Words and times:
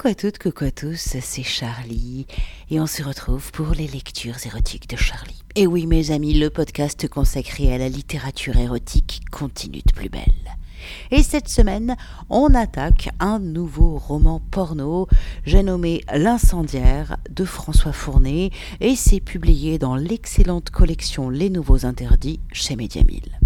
Coucou 0.00 0.12
à 0.12 0.14
toutes, 0.14 0.38
coucou 0.38 0.64
à 0.64 0.70
tous, 0.70 0.96
c'est 1.20 1.42
Charlie 1.42 2.26
et 2.70 2.80
on 2.80 2.86
se 2.86 3.02
retrouve 3.02 3.52
pour 3.52 3.74
les 3.74 3.86
lectures 3.86 4.46
érotiques 4.46 4.88
de 4.88 4.96
Charlie. 4.96 5.42
Et 5.56 5.66
oui 5.66 5.84
mes 5.84 6.10
amis, 6.10 6.32
le 6.32 6.48
podcast 6.48 7.06
consacré 7.06 7.70
à 7.70 7.76
la 7.76 7.90
littérature 7.90 8.56
érotique 8.56 9.20
continue 9.30 9.82
de 9.86 9.92
plus 9.92 10.08
belle. 10.08 10.56
Et 11.10 11.22
cette 11.22 11.50
semaine, 11.50 11.98
on 12.30 12.54
attaque 12.54 13.10
un 13.20 13.40
nouveau 13.40 13.98
roman 13.98 14.40
porno, 14.50 15.06
j'ai 15.44 15.62
nommé 15.62 16.00
L'incendiaire 16.14 17.18
de 17.28 17.44
François 17.44 17.92
Fournet 17.92 18.52
et 18.80 18.96
c'est 18.96 19.20
publié 19.20 19.76
dans 19.76 19.96
l'excellente 19.96 20.70
collection 20.70 21.28
Les 21.28 21.50
Nouveaux 21.50 21.84
Interdits 21.84 22.40
chez 22.52 22.74
Mediamille. 22.74 23.38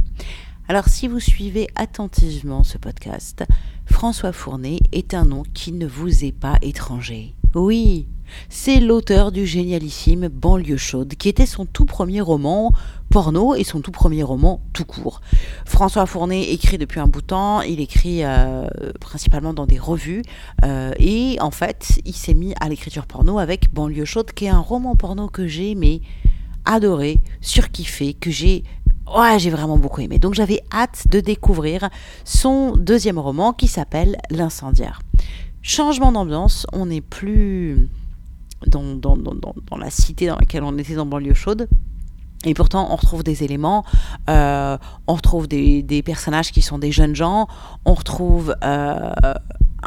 Alors 0.66 0.88
si 0.88 1.08
vous 1.08 1.20
suivez 1.20 1.68
attentivement 1.74 2.64
ce 2.64 2.78
podcast, 2.78 3.44
François 3.84 4.32
Fournet 4.32 4.78
est 4.92 5.12
un 5.12 5.26
nom 5.26 5.42
qui 5.52 5.72
ne 5.72 5.86
vous 5.86 6.24
est 6.24 6.32
pas 6.32 6.56
étranger. 6.62 7.34
Oui, 7.54 8.08
c'est 8.48 8.80
l'auteur 8.80 9.30
du 9.30 9.46
génialissime 9.46 10.28
Banlieue 10.28 10.78
chaude, 10.78 11.16
qui 11.16 11.28
était 11.28 11.44
son 11.44 11.66
tout 11.66 11.84
premier 11.84 12.22
roman 12.22 12.72
porno 13.10 13.54
et 13.54 13.62
son 13.62 13.82
tout 13.82 13.90
premier 13.90 14.22
roman 14.22 14.62
tout 14.72 14.86
court. 14.86 15.20
François 15.66 16.06
Fournet 16.06 16.44
écrit 16.44 16.78
depuis 16.78 16.98
un 16.98 17.08
bout 17.08 17.20
de 17.20 17.26
temps, 17.26 17.60
il 17.60 17.78
écrit 17.80 18.24
euh, 18.24 18.66
principalement 19.02 19.52
dans 19.52 19.66
des 19.66 19.78
revues, 19.78 20.22
euh, 20.64 20.92
et 20.98 21.36
en 21.42 21.50
fait, 21.50 22.00
il 22.06 22.14
s'est 22.14 22.32
mis 22.32 22.54
à 22.58 22.70
l'écriture 22.70 23.04
porno 23.04 23.38
avec 23.38 23.70
Banlieue 23.74 24.06
chaude, 24.06 24.32
qui 24.32 24.46
est 24.46 24.48
un 24.48 24.60
roman 24.60 24.96
porno 24.96 25.28
que 25.28 25.46
j'ai 25.46 25.72
aimé, 25.72 26.00
adoré, 26.64 27.20
surkiffé, 27.42 28.14
que 28.14 28.30
j'ai 28.30 28.64
Ouais, 29.06 29.38
j'ai 29.38 29.50
vraiment 29.50 29.76
beaucoup 29.76 30.00
aimé. 30.00 30.18
Donc 30.18 30.34
j'avais 30.34 30.62
hâte 30.72 31.06
de 31.10 31.20
découvrir 31.20 31.90
son 32.24 32.76
deuxième 32.76 33.18
roman 33.18 33.52
qui 33.52 33.68
s'appelle 33.68 34.16
L'incendiaire. 34.30 35.00
Changement 35.62 36.12
d'ambiance, 36.12 36.66
on 36.72 36.86
n'est 36.86 37.00
plus 37.00 37.88
dans, 38.66 38.94
dans, 38.94 39.16
dans, 39.16 39.34
dans, 39.34 39.76
la 39.76 39.90
cité 39.90 40.26
dans 40.26 40.36
laquelle 40.36 40.62
on 40.62 40.76
était 40.78 40.94
dans 40.94 41.06
banlieue 41.06 41.34
chaude. 41.34 41.68
Et 42.46 42.52
pourtant, 42.52 42.88
on 42.90 42.96
retrouve 42.96 43.22
des 43.22 43.42
éléments, 43.42 43.84
euh, 44.28 44.76
on 45.06 45.14
retrouve 45.14 45.48
des, 45.48 45.82
des, 45.82 46.02
personnages 46.02 46.52
qui 46.52 46.60
sont 46.60 46.78
des 46.78 46.92
jeunes 46.92 47.14
gens, 47.14 47.48
on 47.86 47.94
retrouve 47.94 48.54
euh, 48.62 49.12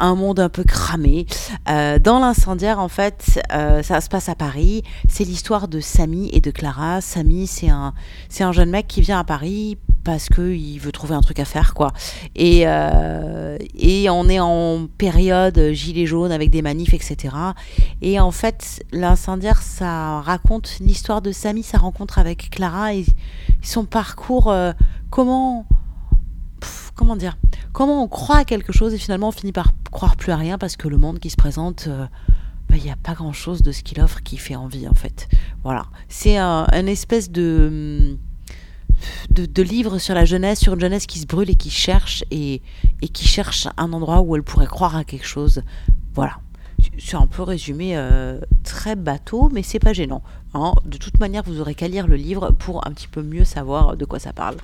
un 0.00 0.14
monde 0.14 0.40
un 0.40 0.48
peu 0.48 0.64
cramé. 0.64 1.26
Euh, 1.68 1.98
dans 1.98 2.18
l'incendiaire, 2.18 2.78
en 2.78 2.88
fait, 2.88 3.40
euh, 3.52 3.82
ça 3.82 4.00
se 4.00 4.08
passe 4.08 4.28
à 4.28 4.34
Paris. 4.34 4.82
C'est 5.08 5.24
l'histoire 5.24 5.68
de 5.68 5.80
Samy 5.80 6.30
et 6.32 6.40
de 6.40 6.50
Clara. 6.50 7.00
Samy, 7.00 7.46
c'est 7.46 7.68
un, 7.68 7.94
c'est 8.28 8.44
un 8.44 8.52
jeune 8.52 8.70
mec 8.70 8.86
qui 8.86 9.00
vient 9.00 9.18
à 9.18 9.24
Paris 9.24 9.78
parce 10.04 10.28
qu'il 10.28 10.80
veut 10.80 10.92
trouver 10.92 11.14
un 11.14 11.20
truc 11.20 11.38
à 11.38 11.44
faire, 11.44 11.74
quoi. 11.74 11.92
Et, 12.34 12.62
euh, 12.66 13.58
et 13.74 14.08
on 14.08 14.28
est 14.28 14.40
en 14.40 14.86
période 14.96 15.72
gilet 15.72 16.06
jaune 16.06 16.32
avec 16.32 16.50
des 16.50 16.62
manifs, 16.62 16.94
etc. 16.94 17.34
Et 18.00 18.18
en 18.18 18.30
fait, 18.30 18.82
l'incendiaire, 18.92 19.60
ça 19.60 20.20
raconte 20.20 20.78
l'histoire 20.80 21.20
de 21.20 21.30
Samy, 21.30 21.62
sa 21.62 21.78
rencontre 21.78 22.18
avec 22.18 22.50
Clara 22.50 22.94
et 22.94 23.04
son 23.60 23.84
parcours. 23.84 24.54
comment 25.10 25.66
comment 26.98 27.16
dire 27.16 27.38
Comment 27.72 28.02
on 28.02 28.08
croit 28.08 28.38
à 28.38 28.44
quelque 28.44 28.72
chose 28.72 28.92
et 28.92 28.98
finalement 28.98 29.28
on 29.28 29.32
finit 29.32 29.52
par 29.52 29.72
croire 29.90 30.16
plus 30.16 30.32
à 30.32 30.36
rien 30.36 30.58
parce 30.58 30.76
que 30.76 30.88
le 30.88 30.98
monde 30.98 31.20
qui 31.20 31.30
se 31.30 31.36
présente, 31.36 31.86
euh, 31.86 32.06
bah, 32.68 32.76
il 32.76 32.82
n'y 32.82 32.90
a 32.90 32.96
pas 32.96 33.14
grand 33.14 33.32
chose 33.32 33.62
de 33.62 33.72
ce 33.72 33.82
qu'il 33.82 34.00
offre 34.00 34.20
qui 34.22 34.36
fait 34.36 34.56
envie 34.56 34.88
en 34.88 34.94
fait. 34.94 35.28
Voilà. 35.62 35.86
C'est 36.08 36.36
un, 36.36 36.66
espèce 36.86 37.30
de, 37.30 38.18
de, 39.30 39.62
livre 39.62 39.98
sur 39.98 40.14
la 40.14 40.24
jeunesse, 40.24 40.58
sur 40.58 40.74
une 40.74 40.80
jeunesse 40.80 41.06
qui 41.06 41.20
se 41.20 41.26
brûle 41.26 41.48
et 41.48 41.54
qui 41.54 41.70
cherche 41.70 42.24
et, 42.32 42.62
et 43.00 43.08
qui 43.08 43.26
cherche 43.28 43.68
un 43.76 43.92
endroit 43.92 44.20
où 44.20 44.34
elle 44.34 44.42
pourrait 44.42 44.66
croire 44.66 44.96
à 44.96 45.04
quelque 45.04 45.26
chose. 45.26 45.62
Voilà 46.14 46.38
c'est 46.98 47.16
un 47.16 47.26
peu 47.26 47.42
résumé 47.42 47.92
euh, 47.96 48.38
très 48.64 48.96
bateau, 48.96 49.50
mais 49.52 49.62
c'est 49.62 49.78
pas 49.78 49.92
gênant. 49.92 50.22
Hein. 50.54 50.72
De 50.84 50.96
toute 50.96 51.20
manière, 51.20 51.42
vous 51.44 51.60
aurez 51.60 51.74
qu'à 51.74 51.88
lire 51.88 52.06
le 52.06 52.16
livre 52.16 52.50
pour 52.50 52.86
un 52.86 52.90
petit 52.90 53.08
peu 53.08 53.22
mieux 53.22 53.44
savoir 53.44 53.96
de 53.96 54.04
quoi 54.04 54.18
ça 54.18 54.32
parle. 54.32 54.56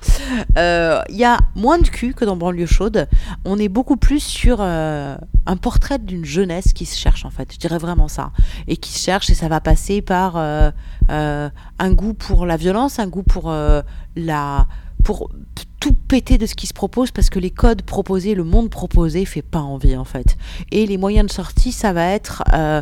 Euh, 0.57 1.01
il 1.09 1.15
y 1.15 1.25
a 1.25 1.37
moins 1.55 1.77
de 1.77 1.87
cul 1.87 2.13
que 2.13 2.25
dans 2.25 2.35
Banlieue 2.35 2.65
chaude. 2.65 3.07
On 3.45 3.57
est 3.57 3.69
beaucoup 3.69 3.97
plus 3.97 4.19
sur 4.19 4.57
euh, 4.59 5.15
un 5.45 5.57
portrait 5.57 5.99
d'une 5.99 6.25
jeunesse 6.25 6.73
qui 6.73 6.85
se 6.85 6.97
cherche 6.97 7.25
en 7.25 7.29
fait. 7.29 7.53
Je 7.53 7.57
dirais 7.57 7.77
vraiment 7.77 8.07
ça. 8.07 8.31
Et 8.67 8.77
qui 8.77 8.91
se 8.91 9.03
cherche 9.03 9.29
et 9.29 9.35
ça 9.35 9.47
va 9.47 9.59
passer 9.59 10.01
par 10.01 10.37
un 10.37 11.91
goût 11.91 12.13
pour 12.13 12.45
la 12.45 12.57
violence, 12.57 12.99
un 12.99 13.07
goût 13.07 13.23
pour 13.23 13.53
la 14.15 14.67
pour 15.05 15.29
tout 15.79 15.93
péter 15.93 16.39
de 16.39 16.47
ce 16.47 16.55
qui 16.55 16.65
se 16.65 16.73
propose 16.73 17.11
parce 17.11 17.29
que 17.29 17.37
les 17.37 17.51
codes 17.51 17.83
proposés, 17.83 18.33
le 18.33 18.43
monde 18.43 18.71
proposé 18.71 19.23
fait 19.23 19.43
pas 19.43 19.59
envie 19.59 19.95
en 19.95 20.03
fait. 20.03 20.35
Et 20.71 20.87
les 20.87 20.97
moyens 20.97 21.27
de 21.27 21.31
sortie, 21.31 21.71
ça 21.71 21.93
va 21.93 22.07
être 22.07 22.43
euh, 22.53 22.81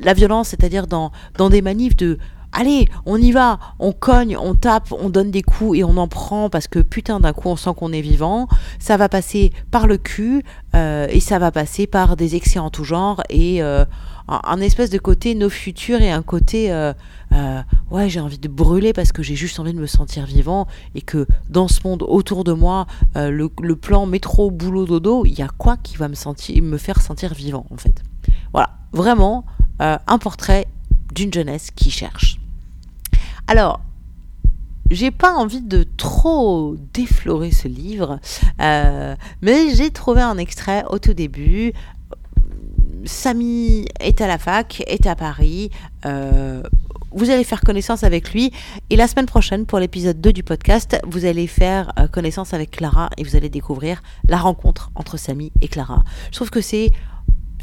la 0.00 0.14
violence, 0.14 0.48
c'est-à-dire 0.48 0.86
dans, 0.86 1.12
dans 1.36 1.50
des 1.50 1.60
manifs 1.60 1.96
de 1.96 2.18
allez, 2.54 2.88
on 3.04 3.20
y 3.20 3.32
va, 3.32 3.58
on 3.78 3.92
cogne, 3.92 4.36
on 4.36 4.54
tape, 4.54 4.92
on 4.92 5.10
donne 5.10 5.30
des 5.30 5.42
coups 5.42 5.78
et 5.78 5.84
on 5.84 5.96
en 5.96 6.08
prend 6.08 6.48
parce 6.48 6.68
que 6.68 6.78
putain 6.78 7.20
d'un 7.20 7.32
coup 7.32 7.48
on 7.48 7.56
sent 7.56 7.70
qu'on 7.76 7.92
est 7.92 8.00
vivant. 8.00 8.48
Ça 8.78 8.96
va 8.96 9.08
passer 9.08 9.52
par 9.70 9.86
le 9.86 9.98
cul 9.98 10.42
euh, 10.74 11.06
et 11.10 11.20
ça 11.20 11.38
va 11.38 11.50
passer 11.50 11.86
par 11.86 12.16
des 12.16 12.36
excès 12.36 12.58
en 12.58 12.70
tout 12.70 12.84
genre 12.84 13.22
et 13.28 13.62
euh, 13.62 13.84
un, 14.28 14.60
espèce 14.60 14.90
de 14.90 14.98
côté 14.98 15.34
nos 15.34 15.50
futurs 15.50 16.00
et 16.00 16.10
un 16.10 16.22
côté 16.22 16.72
euh, 16.72 16.92
ouais 17.90 18.08
j'ai 18.08 18.20
envie 18.20 18.38
de 18.38 18.48
brûler 18.48 18.92
parce 18.92 19.12
que 19.12 19.22
j'ai 19.22 19.34
juste 19.34 19.60
envie 19.60 19.74
de 19.74 19.80
me 19.80 19.86
sentir 19.86 20.24
vivant 20.24 20.66
et 20.94 21.02
que 21.02 21.26
dans 21.50 21.68
ce 21.68 21.80
monde 21.84 22.04
autour 22.06 22.44
de 22.44 22.52
moi 22.52 22.86
le, 23.16 23.50
le, 23.60 23.76
plan 23.76 24.06
métro 24.06 24.50
boulot 24.50 24.86
dodo 24.86 25.24
il 25.26 25.38
y 25.38 25.42
a 25.42 25.48
quoi 25.58 25.76
qui 25.76 25.96
va 25.96 26.08
me 26.08 26.14
sentir 26.14 26.62
me 26.62 26.78
faire 26.78 27.00
sentir 27.02 27.34
vivant 27.34 27.66
en 27.70 27.76
fait. 27.76 28.02
Voilà, 28.52 28.70
vraiment 28.92 29.44
un 29.80 30.18
portrait 30.18 30.66
d'une 31.12 31.32
jeunesse 31.32 31.70
qui 31.70 31.90
cherche. 31.90 32.38
Alors, 33.46 33.80
j'ai 34.90 35.10
pas 35.10 35.32
envie 35.32 35.60
de 35.60 35.84
trop 35.96 36.76
déflorer 36.92 37.50
ce 37.50 37.68
livre, 37.68 38.18
euh, 38.60 39.16
mais 39.42 39.74
j'ai 39.74 39.90
trouvé 39.90 40.20
un 40.20 40.38
extrait 40.38 40.84
au 40.88 40.98
tout 40.98 41.14
début. 41.14 41.72
Samy 43.04 43.86
est 44.00 44.20
à 44.20 44.26
la 44.26 44.38
fac, 44.38 44.82
est 44.86 45.06
à 45.06 45.14
Paris. 45.14 45.70
Euh, 46.06 46.62
vous 47.10 47.30
allez 47.30 47.44
faire 47.44 47.60
connaissance 47.60 48.02
avec 48.02 48.32
lui. 48.32 48.50
Et 48.90 48.96
la 48.96 49.06
semaine 49.06 49.26
prochaine, 49.26 49.66
pour 49.66 49.78
l'épisode 49.78 50.20
2 50.20 50.32
du 50.32 50.42
podcast, 50.42 50.98
vous 51.06 51.24
allez 51.24 51.46
faire 51.46 51.92
euh, 51.98 52.08
connaissance 52.08 52.54
avec 52.54 52.72
Clara 52.72 53.10
et 53.16 53.24
vous 53.24 53.36
allez 53.36 53.48
découvrir 53.48 54.02
la 54.28 54.36
rencontre 54.36 54.90
entre 54.94 55.16
Samy 55.16 55.52
et 55.60 55.68
Clara. 55.68 56.02
Je 56.30 56.36
trouve 56.36 56.50
que 56.50 56.60
c'est 56.60 56.90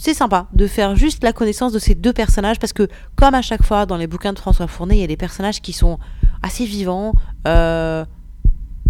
c'est 0.02 0.16
sympa 0.16 0.48
de 0.54 0.66
faire 0.66 0.96
juste 0.96 1.24
la 1.24 1.32
connaissance 1.32 1.74
de 1.74 1.78
ces 1.78 1.94
deux 1.94 2.12
personnages 2.12 2.58
parce 2.58 2.74
que 2.74 2.88
comme 3.16 3.36
à 3.36 3.44
chaque 3.44 3.64
fois 3.64 3.86
dans 3.86 3.98
les 3.98 4.08
bouquins 4.08 4.34
de 4.34 4.40
François 4.40 4.66
Fournet, 4.66 4.98
il 4.98 5.02
y 5.02 5.04
a 5.04 5.08
des 5.08 5.16
personnages 5.16 5.62
qui 5.62 5.74
sont 5.74 6.00
assez 6.42 6.66
vivants, 6.66 7.14
euh, 7.48 8.04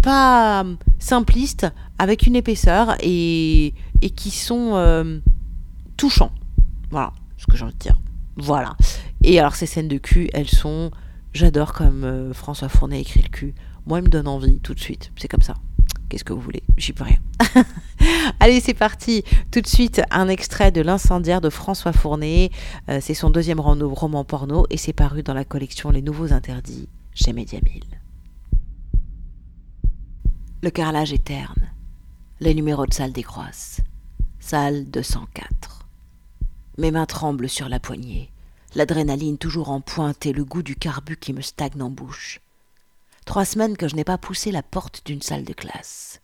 pas 0.00 0.64
simplistes, 0.98 1.66
avec 1.98 2.26
une 2.26 2.34
épaisseur 2.34 2.96
et, 3.02 3.74
qui 4.16 4.30
sont 4.30 4.70
euh, 4.76 5.18
touchants. 5.98 6.32
Voilà 6.90 7.12
ce 7.36 7.44
que 7.44 7.58
j'ai 7.58 7.64
envie 7.64 7.74
de 7.74 7.78
dire. 7.78 8.00
Voilà. 8.38 8.74
Et 9.22 9.38
alors 9.38 9.54
ces 9.54 9.66
scènes 9.66 9.88
de 9.88 9.98
cul, 9.98 10.30
elles 10.32 10.48
sont... 10.48 10.90
J'adore 11.34 11.74
comme 11.74 12.04
euh, 12.04 12.32
François 12.32 12.70
Fournet 12.70 13.02
écrit 13.02 13.20
le 13.20 13.28
cul. 13.28 13.54
Moi, 13.86 13.98
il 13.98 14.04
me 14.04 14.08
donne 14.08 14.28
envie 14.28 14.60
tout 14.60 14.72
de 14.72 14.80
suite. 14.80 15.12
C'est 15.16 15.28
comme 15.28 15.42
ça. 15.42 15.56
Qu'est-ce 16.12 16.24
que 16.24 16.34
vous 16.34 16.42
voulez 16.42 16.62
J'y 16.76 16.92
peux 16.92 17.04
rien. 17.04 17.16
Allez, 18.40 18.60
c'est 18.60 18.74
parti. 18.74 19.24
Tout 19.50 19.62
de 19.62 19.66
suite, 19.66 20.02
un 20.10 20.28
extrait 20.28 20.70
de 20.70 20.82
L'incendiaire 20.82 21.40
de 21.40 21.48
François 21.48 21.94
Fournet. 21.94 22.50
Euh, 22.90 22.98
c'est 23.00 23.14
son 23.14 23.30
deuxième 23.30 23.60
roman 23.60 24.22
porno 24.22 24.66
et 24.68 24.76
c'est 24.76 24.92
paru 24.92 25.22
dans 25.22 25.32
la 25.32 25.46
collection 25.46 25.88
Les 25.88 26.02
Nouveaux 26.02 26.34
Interdits 26.34 26.90
chez 27.14 27.32
Mediamille. 27.32 27.98
Le 30.62 30.68
carrelage 30.68 31.14
est. 31.14 31.32
Les 32.40 32.52
numéros 32.52 32.84
de 32.84 32.92
salle 32.92 33.12
décroissent. 33.12 33.80
Salle 34.38 34.90
204. 34.90 35.86
Mes 36.76 36.90
mains 36.90 37.06
tremblent 37.06 37.48
sur 37.48 37.70
la 37.70 37.80
poignée. 37.80 38.30
L'adrénaline 38.74 39.38
toujours 39.38 39.70
en 39.70 39.80
pointe 39.80 40.26
et 40.26 40.34
le 40.34 40.44
goût 40.44 40.62
du 40.62 40.76
carbu 40.76 41.16
qui 41.16 41.32
me 41.32 41.40
stagne 41.40 41.80
en 41.80 41.88
bouche. 41.88 42.42
Trois 43.24 43.44
semaines 43.44 43.76
que 43.76 43.88
je 43.88 43.96
n'ai 43.96 44.04
pas 44.04 44.18
poussé 44.18 44.50
la 44.50 44.62
porte 44.62 45.02
d'une 45.06 45.22
salle 45.22 45.44
de 45.44 45.52
classe. 45.52 46.20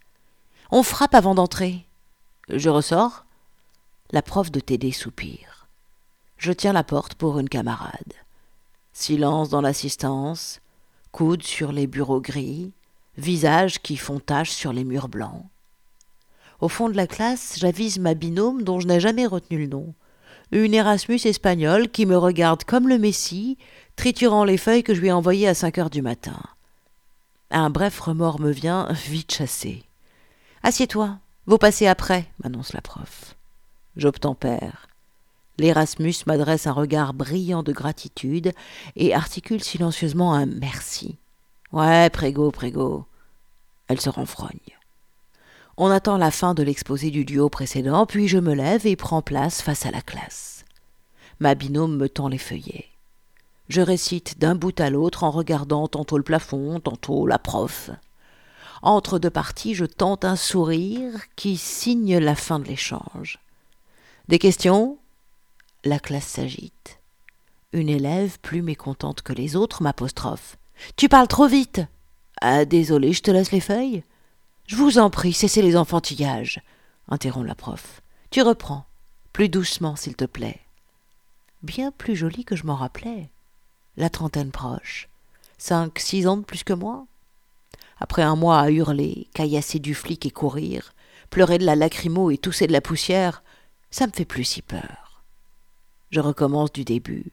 On 0.71 0.83
frappe 0.83 1.15
avant 1.15 1.35
d'entrer. 1.35 1.87
Je 2.49 2.69
ressors. 2.69 3.25
La 4.11 4.23
prof 4.23 4.51
de 4.51 4.61
TD 4.61 4.93
soupire. 4.93 5.69
Je 6.37 6.53
tiens 6.53 6.73
la 6.73 6.85
porte 6.85 7.15
pour 7.15 7.39
une 7.39 7.49
camarade. 7.49 8.15
Silence 8.93 9.49
dans 9.49 9.61
l'assistance, 9.61 10.61
coude 11.13 11.43
sur 11.43 11.73
les 11.73 11.87
bureaux 11.87 12.21
gris, 12.21 12.73
visages 13.17 13.81
qui 13.81 13.97
font 13.97 14.21
tache 14.21 14.51
sur 14.51 14.73
les 14.73 14.85
murs 14.85 15.09
blancs. 15.09 15.45
Au 16.61 16.69
fond 16.69 16.89
de 16.89 16.97
la 16.97 17.07
classe, 17.07 17.57
j'avise 17.59 17.99
ma 17.99 18.15
binôme 18.15 18.63
dont 18.63 18.81
je 18.81 18.89
n'ai 18.89 19.01
jamais 19.01 19.27
retenu 19.27 19.59
le 19.59 19.67
nom. 19.67 19.95
Une 20.51 20.75
Erasmus 20.75 21.21
espagnole 21.25 21.89
qui 21.91 22.07
me 22.07 22.17
regarde 22.17 22.65
comme 22.65 22.89
le 22.89 22.99
Messie, 22.99 23.59
triturant 23.97 24.45
les 24.45 24.57
feuilles 24.57 24.83
que 24.83 24.95
je 24.95 25.01
lui 25.01 25.09
ai 25.09 25.13
envoyées 25.13 25.49
à 25.49 25.55
cinq 25.55 25.79
heures 25.79 25.91
du 25.91 26.03
matin. 26.03 26.41
Un 27.51 27.71
bref 27.71 27.99
remords 28.01 28.41
me 28.41 28.51
vient, 28.51 28.89
vite 28.93 29.33
chassé. 29.33 29.85
Assieds-toi, 30.63 31.19
vous 31.47 31.59
passez 31.59 31.87
après, 31.87 32.27
m'annonce 32.43 32.75
la 32.75 32.83
prof. 32.83 33.37
J'obtempère. 33.97 34.89
L'Erasmus 35.59 36.15
m'adresse 36.27 36.67
un 36.67 36.73
regard 36.73 37.15
brillant 37.15 37.63
de 37.63 37.73
gratitude 37.73 38.53
et 38.97 39.15
articule 39.15 39.65
silencieusement 39.65 40.35
un 40.35 40.47
merci. 40.47 41.19
Ouais, 41.73 42.11
prégo, 42.11 42.51
prégo. 42.51 43.07
Elle 43.89 44.01
se 44.01 44.11
renfrogne. 44.11 44.77
On 45.79 45.91
attend 45.91 46.19
la 46.19 46.31
fin 46.31 46.55
de 46.55 46.63
l'exposé 46.63 47.11
du 47.11 47.25
duo 47.25 47.49
précédent, 47.49 48.05
puis 48.05 48.29
je 48.29 48.39
me 48.39 48.53
lève 48.53 48.87
et 48.87 48.97
prends 48.97 49.23
place 49.23 49.63
face 49.63 49.87
à 49.87 49.91
la 49.91 50.03
classe. 50.03 50.65
Ma 51.41 51.55
binôme 51.55 51.97
me 51.97 52.09
tend 52.09 52.29
les 52.29 52.39
feuillets. 52.39 52.87
Je 53.69 53.83
récite 53.83 54.39
d'un 54.39 54.55
bout 54.55 54.79
à 54.81 54.91
l'autre 54.91 55.25
en 55.25 55.31
regardant 55.31 55.89
tantôt 55.89 56.17
le 56.17 56.25
plafond, 56.25 56.81
tantôt 56.81 57.27
la 57.27 57.39
prof. 57.39 57.91
Entre 58.83 59.19
deux 59.19 59.31
parties, 59.31 59.75
je 59.75 59.85
tente 59.85 60.25
un 60.25 60.37
sourire 60.37 61.13
qui 61.37 61.57
signe 61.57 62.19
la 62.19 62.35
fin 62.35 62.59
de 62.59 62.67
l'échange. 62.67 63.39
Des 64.29 64.39
questions? 64.39 64.99
La 65.85 65.99
classe 65.99 66.27
s'agite. 66.27 67.01
Une 67.73 67.89
élève, 67.89 68.39
plus 68.41 68.63
mécontente 68.63 69.23
que 69.23 69.33
les 69.33 69.57
autres, 69.57 69.83
m'apostrophe. 69.83 70.57
Tu 70.97 71.09
parles 71.09 71.29
trop 71.29 71.47
vite. 71.47 71.83
Ah, 72.41 72.65
désolé, 72.65 73.13
je 73.13 73.23
te 73.23 73.31
laisse 73.31 73.53
les 73.53 73.61
feuilles. 73.61 74.05
Je 74.67 74.77
vous 74.77 74.99
en 74.99 75.11
prie, 75.11 75.33
cessez 75.33 75.61
les 75.61 75.77
enfantillages, 75.77 76.63
interrompt 77.09 77.47
la 77.47 77.55
prof. 77.55 78.01
Tu 78.31 78.43
reprends. 78.43 78.87
Plus 79.33 79.49
doucement, 79.49 79.97
s'il 79.97 80.17
te 80.17 80.25
plaît. 80.25 80.61
Bien 81.63 81.91
plus 81.91 82.17
jolie 82.17 82.45
que 82.45 82.57
je 82.57 82.65
m'en 82.65 82.77
rappelais. 82.77 83.31
La 83.99 84.11
trentaine 84.11 84.53
proche. 84.53 85.09
Cinq, 85.59 85.99
six 85.99 86.29
ans 86.29 86.37
de 86.37 86.45
plus 86.45 86.63
que 86.63 86.73
moi. 86.73 87.05
Après 87.99 88.23
un 88.23 88.37
mois 88.37 88.61
à 88.61 88.71
hurler, 88.71 89.27
caillasser 89.35 89.81
du 89.81 89.93
flic 89.93 90.25
et 90.25 90.31
courir, 90.31 90.95
pleurer 91.31 91.59
de 91.59 91.67
la 91.67 91.75
lacrymo 91.75 92.31
et 92.31 92.39
tousser 92.39 92.69
de 92.69 92.73
la 92.73 92.81
poussière, 92.81 93.43
ça 93.91 94.07
me 94.07 94.13
fait 94.13 94.25
plus 94.25 94.45
si 94.45 94.63
peur. 94.63 95.25
Je 96.13 96.21
recommence 96.21 96.73
du 96.73 96.85
début. 96.85 97.33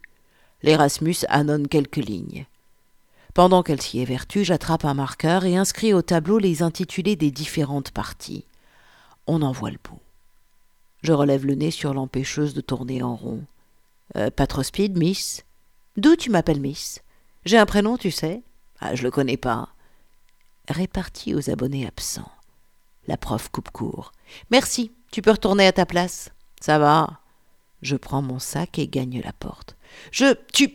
L'Erasmus 0.64 1.18
annonce 1.30 1.68
quelques 1.70 1.98
lignes. 1.98 2.48
Pendant 3.36 3.62
qu'elle 3.62 3.82
s'y 3.82 4.00
évertue, 4.00 4.44
j'attrape 4.44 4.86
un 4.86 4.96
marqueur 4.96 5.46
et 5.46 5.58
inscris 5.58 5.94
au 5.94 6.02
tableau 6.02 6.40
les 6.40 6.64
intitulés 6.64 7.16
des 7.16 7.30
différentes 7.30 7.92
parties. 7.92 8.46
On 9.28 9.44
en 9.44 9.52
voit 9.52 9.70
le 9.70 9.78
bout. 9.84 10.02
Je 11.04 11.14
relève 11.14 11.46
le 11.46 11.54
nez 11.54 11.70
sur 11.70 11.94
l'empêcheuse 11.94 12.56
de 12.56 12.62
tourner 12.62 13.04
en 13.04 13.16
rond. 13.16 13.44
Euh, 14.18 14.32
pas 14.32 14.48
trop 14.48 14.64
speed, 14.64 14.98
Miss? 14.98 15.45
D'où 15.98 16.16
tu 16.16 16.30
m'appelles 16.30 16.60
Miss? 16.60 17.02
J'ai 17.46 17.58
un 17.58 17.66
prénom, 17.66 17.98
tu 17.98 18.12
sais? 18.12 18.42
Ah, 18.80 18.96
je 18.96 19.04
le 19.04 19.12
connais 19.12 19.38
pas. 19.38 19.70
Réparti 20.68 21.34
aux 21.36 21.50
abonnés 21.50 21.88
absents. 21.88 22.32
La 23.08 23.18
prof 23.18 23.50
coupe 23.50 23.70
court. 23.70 24.12
Merci, 24.50 24.92
tu 25.12 25.22
peux 25.22 25.32
retourner 25.32 25.68
à 25.68 25.72
ta 25.72 25.86
place. 25.86 26.32
Ça 26.60 26.80
va. 26.80 27.20
Je 27.82 27.96
prends 27.96 28.22
mon 28.22 28.40
sac 28.40 28.80
et 28.80 28.88
gagne 28.88 29.22
la 29.24 29.34
porte. 29.34 29.76
Je. 30.12 30.36
Tu. 30.54 30.74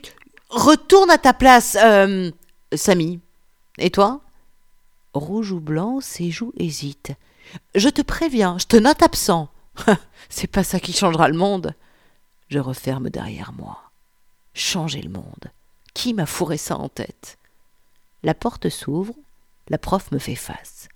Retourne 0.49 1.11
à 1.11 1.19
ta 1.19 1.35
place. 1.35 1.77
Euh, 1.83 2.31
Samy. 2.73 3.21
Et 3.79 3.91
toi? 3.91 4.21
Rouge 5.13 5.51
ou 5.51 5.61
blanc, 5.61 6.01
ses 6.01 6.31
joues 6.31 6.53
hésitent. 6.57 7.13
Je 7.75 7.89
te 7.89 8.03
préviens, 8.03 8.59
je 8.59 8.67
te 8.67 8.77
note 8.77 9.03
absent. 9.03 9.49
C'est 10.29 10.47
pas 10.47 10.63
ça 10.63 10.79
qui 10.79 10.93
changera 10.93 11.29
le 11.29 11.37
monde. 11.37 11.75
Je 12.49 12.59
referme 12.59 13.11
derrière 13.11 13.53
moi. 13.53 13.90
Changer 14.55 15.03
le 15.03 15.11
monde. 15.11 15.51
Qui 15.95 16.15
m'a 16.15 16.27
fourré 16.27 16.57
ça 16.57 16.77
en 16.77 16.89
tête? 16.89 17.39
La 18.23 18.35
porte 18.35 18.69
s'ouvre, 18.69 19.15
la 19.69 19.79
prof 19.79 20.11
me 20.13 20.19
fait 20.19 20.35
face. 20.35 20.89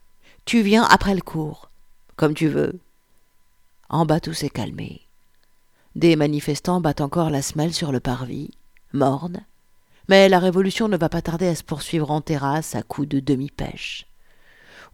Tu 0.45 0.63
viens 0.63 0.85
après 0.85 1.15
le 1.15 1.23
cours. 1.23 1.71
Comme 2.17 2.35
tu 2.35 2.49
veux. 2.49 2.79
En 3.89 4.07
bas, 4.07 4.21
tout 4.21 4.35
s'est 4.35 4.51
calmé. 4.51 5.03
Des 5.95 6.17
manifestants 6.17 6.81
battent 6.81 7.01
encore 7.01 7.31
la 7.31 7.43
semelle 7.43 7.73
sur 7.73 7.93
le 7.93 8.01
parvis, 8.01 8.51
mornes, 8.93 9.45
mais 10.09 10.29
la 10.29 10.39
révolution 10.39 10.89
ne 10.89 10.97
va 10.97 11.09
pas 11.09 11.23
tarder 11.23 11.47
à 11.47 11.55
se 11.55 11.63
poursuivre 11.63 12.11
en 12.11 12.21
terrasse 12.21 12.75
à 12.75 12.83
coups 12.83 13.09
de 13.09 13.21
demi-pêche. 13.21 14.07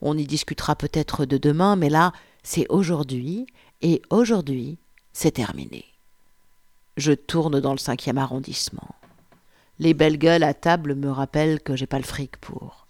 On 0.03 0.17
y 0.17 0.27
discutera 0.27 0.77
peut-être 0.77 1.25
de 1.25 1.39
demain, 1.39 1.77
mais 1.77 1.91
là, 1.91 2.13
c'est 2.43 2.67
aujourd'hui, 2.69 3.47
et 3.83 4.03
aujourd'hui, 4.11 4.79
c'est 5.13 5.33
terminé. 5.33 5.85
Je 7.01 7.13
tourne 7.13 7.61
dans 7.61 7.73
le 7.73 7.79
cinquième 7.79 8.19
arrondissement. 8.19 8.95
Les 9.79 9.95
belles 9.95 10.19
gueules 10.19 10.43
à 10.43 10.55
table 10.55 10.95
me 10.95 11.11
rappellent 11.11 11.61
que 11.61 11.75
j'ai 11.75 11.87
pas 11.87 11.99
le 11.99 12.05
fric 12.05 12.37
pour. 12.37 12.87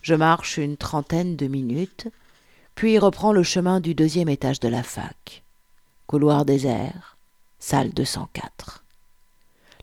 Je 0.00 0.14
marche 0.14 0.56
une 0.56 0.76
trentaine 0.76 1.36
de 1.36 1.46
minutes, 1.46 2.08
puis 2.74 2.98
reprends 2.98 3.32
le 3.32 3.42
chemin 3.42 3.80
du 3.80 3.94
deuxième 3.94 4.28
étage 4.28 4.60
de 4.60 4.68
la 4.68 4.82
fac. 4.82 5.42
Couloir 6.06 6.44
désert, 6.44 7.18
salle 7.58 7.90
204 7.90 8.84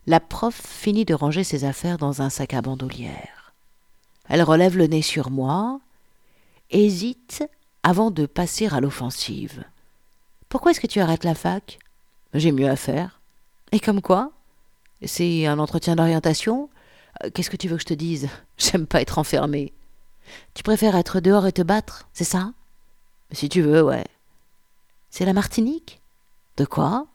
la 0.08 0.20
prof 0.20 0.54
finit 0.54 1.04
de 1.04 1.12
ranger 1.12 1.44
ses 1.44 1.64
affaires 1.64 1.98
dans 1.98 2.22
un 2.22 2.30
sac 2.30 2.54
à 2.54 2.62
bandoulière. 2.62 3.52
Elle 4.26 4.42
relève 4.42 4.78
le 4.78 4.86
nez 4.86 5.02
sur 5.02 5.30
moi, 5.30 5.80
hésite 6.70 7.44
avant 7.82 8.10
de 8.10 8.24
passer 8.24 8.68
à 8.68 8.80
l'offensive. 8.80 9.64
Pourquoi 10.48 10.70
est-ce 10.70 10.80
que 10.80 10.86
tu 10.86 11.00
arrêtes 11.00 11.24
la 11.24 11.34
fac 11.34 11.78
J'ai 12.32 12.52
mieux 12.52 12.70
à 12.70 12.76
faire. 12.76 13.17
Et 13.72 13.80
comme 13.80 14.00
quoi 14.00 14.32
C'est 15.04 15.46
un 15.46 15.58
entretien 15.58 15.96
d'orientation 15.96 16.70
euh, 17.22 17.30
Qu'est-ce 17.32 17.50
que 17.50 17.56
tu 17.56 17.68
veux 17.68 17.76
que 17.76 17.82
je 17.82 17.86
te 17.86 17.94
dise? 17.94 18.28
J'aime 18.58 18.86
pas 18.86 19.02
être 19.02 19.18
enfermé. 19.18 19.72
Tu 20.54 20.62
préfères 20.62 20.96
être 20.96 21.20
dehors 21.20 21.46
et 21.46 21.52
te 21.52 21.62
battre, 21.62 22.08
c'est 22.12 22.24
ça? 22.24 22.52
Si 23.32 23.48
tu 23.48 23.62
veux, 23.62 23.82
ouais. 23.82 24.06
C'est 25.10 25.24
la 25.24 25.32
Martinique? 25.32 26.00
De 26.56 26.64
quoi? 26.64 27.06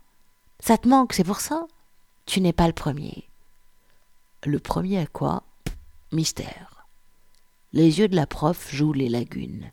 Ça 0.59 0.77
te 0.77 0.87
manque, 0.87 1.13
c'est 1.13 1.23
pour 1.23 1.39
ça? 1.39 1.67
Tu 2.25 2.41
n'es 2.41 2.53
pas 2.53 2.67
le 2.67 2.73
premier. 2.73 3.27
Le 4.45 4.59
premier 4.59 4.99
à 4.99 5.05
quoi? 5.05 5.43
Mystère. 6.11 6.87
Les 7.71 7.99
yeux 7.99 8.07
de 8.07 8.15
la 8.15 8.27
prof 8.27 8.73
jouent 8.73 8.93
les 8.93 9.09
lagunes. 9.09 9.71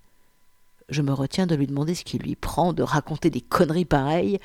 Je 0.88 1.02
me 1.02 1.12
retiens 1.12 1.46
de 1.46 1.54
lui 1.54 1.66
demander 1.66 1.94
ce 1.94 2.04
qui 2.04 2.18
lui 2.18 2.34
prend 2.34 2.72
de 2.72 2.82
raconter 2.82 3.30
des 3.30 3.40
conneries 3.40 3.84
pareilles 3.84 4.40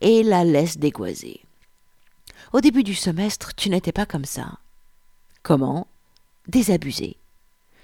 et 0.00 0.22
la 0.22 0.44
laisse 0.44 0.78
dégoiser. 0.78 1.40
Au 2.52 2.60
début 2.60 2.82
du 2.82 2.94
semestre, 2.94 3.54
tu 3.54 3.70
n'étais 3.70 3.92
pas 3.92 4.06
comme 4.06 4.24
ça. 4.24 4.58
Comment? 5.42 5.86
Désabusé. 6.48 7.16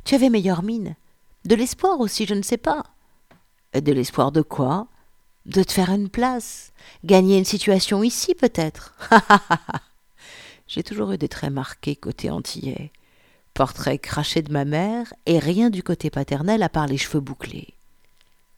Tu 0.05 0.15
avais 0.15 0.31
meilleure 0.31 0.63
mine. 0.63 0.97
De 1.45 1.55
l'espoir 1.55 2.01
aussi, 2.01 2.27
je 2.27 2.35
ne 2.35 2.43
sais 2.43 2.59
pas. 2.59 2.85
De 3.75 3.93
l'espoir 3.93 4.33
de 4.33 4.43
quoi? 4.43 4.89
De 5.47 5.63
te 5.63 5.73
faire 5.73 5.91
une 5.91 6.11
place, 6.11 6.73
gagner 7.03 7.39
une 7.39 7.45
situation 7.45 8.03
ici 8.03 8.35
peut-être. 8.35 8.95
J'ai 10.69 10.83
toujours 10.83 11.13
eu 11.13 11.19
des 11.19 11.29
traits 11.29 11.53
marqués 11.53 11.97
côté 11.97 12.31
antillais. 12.31 12.93
Portrait 13.55 13.99
craché 13.99 14.43
de 14.43 14.53
ma 14.53 14.65
mère 14.65 15.13
et 15.27 15.39
rien 15.39 15.71
du 15.71 15.83
côté 15.83 16.11
paternel 16.11 16.63
à 16.63 16.69
part 16.69 16.87
les 16.87 16.99
cheveux 16.99 17.21
bouclés. 17.21 17.75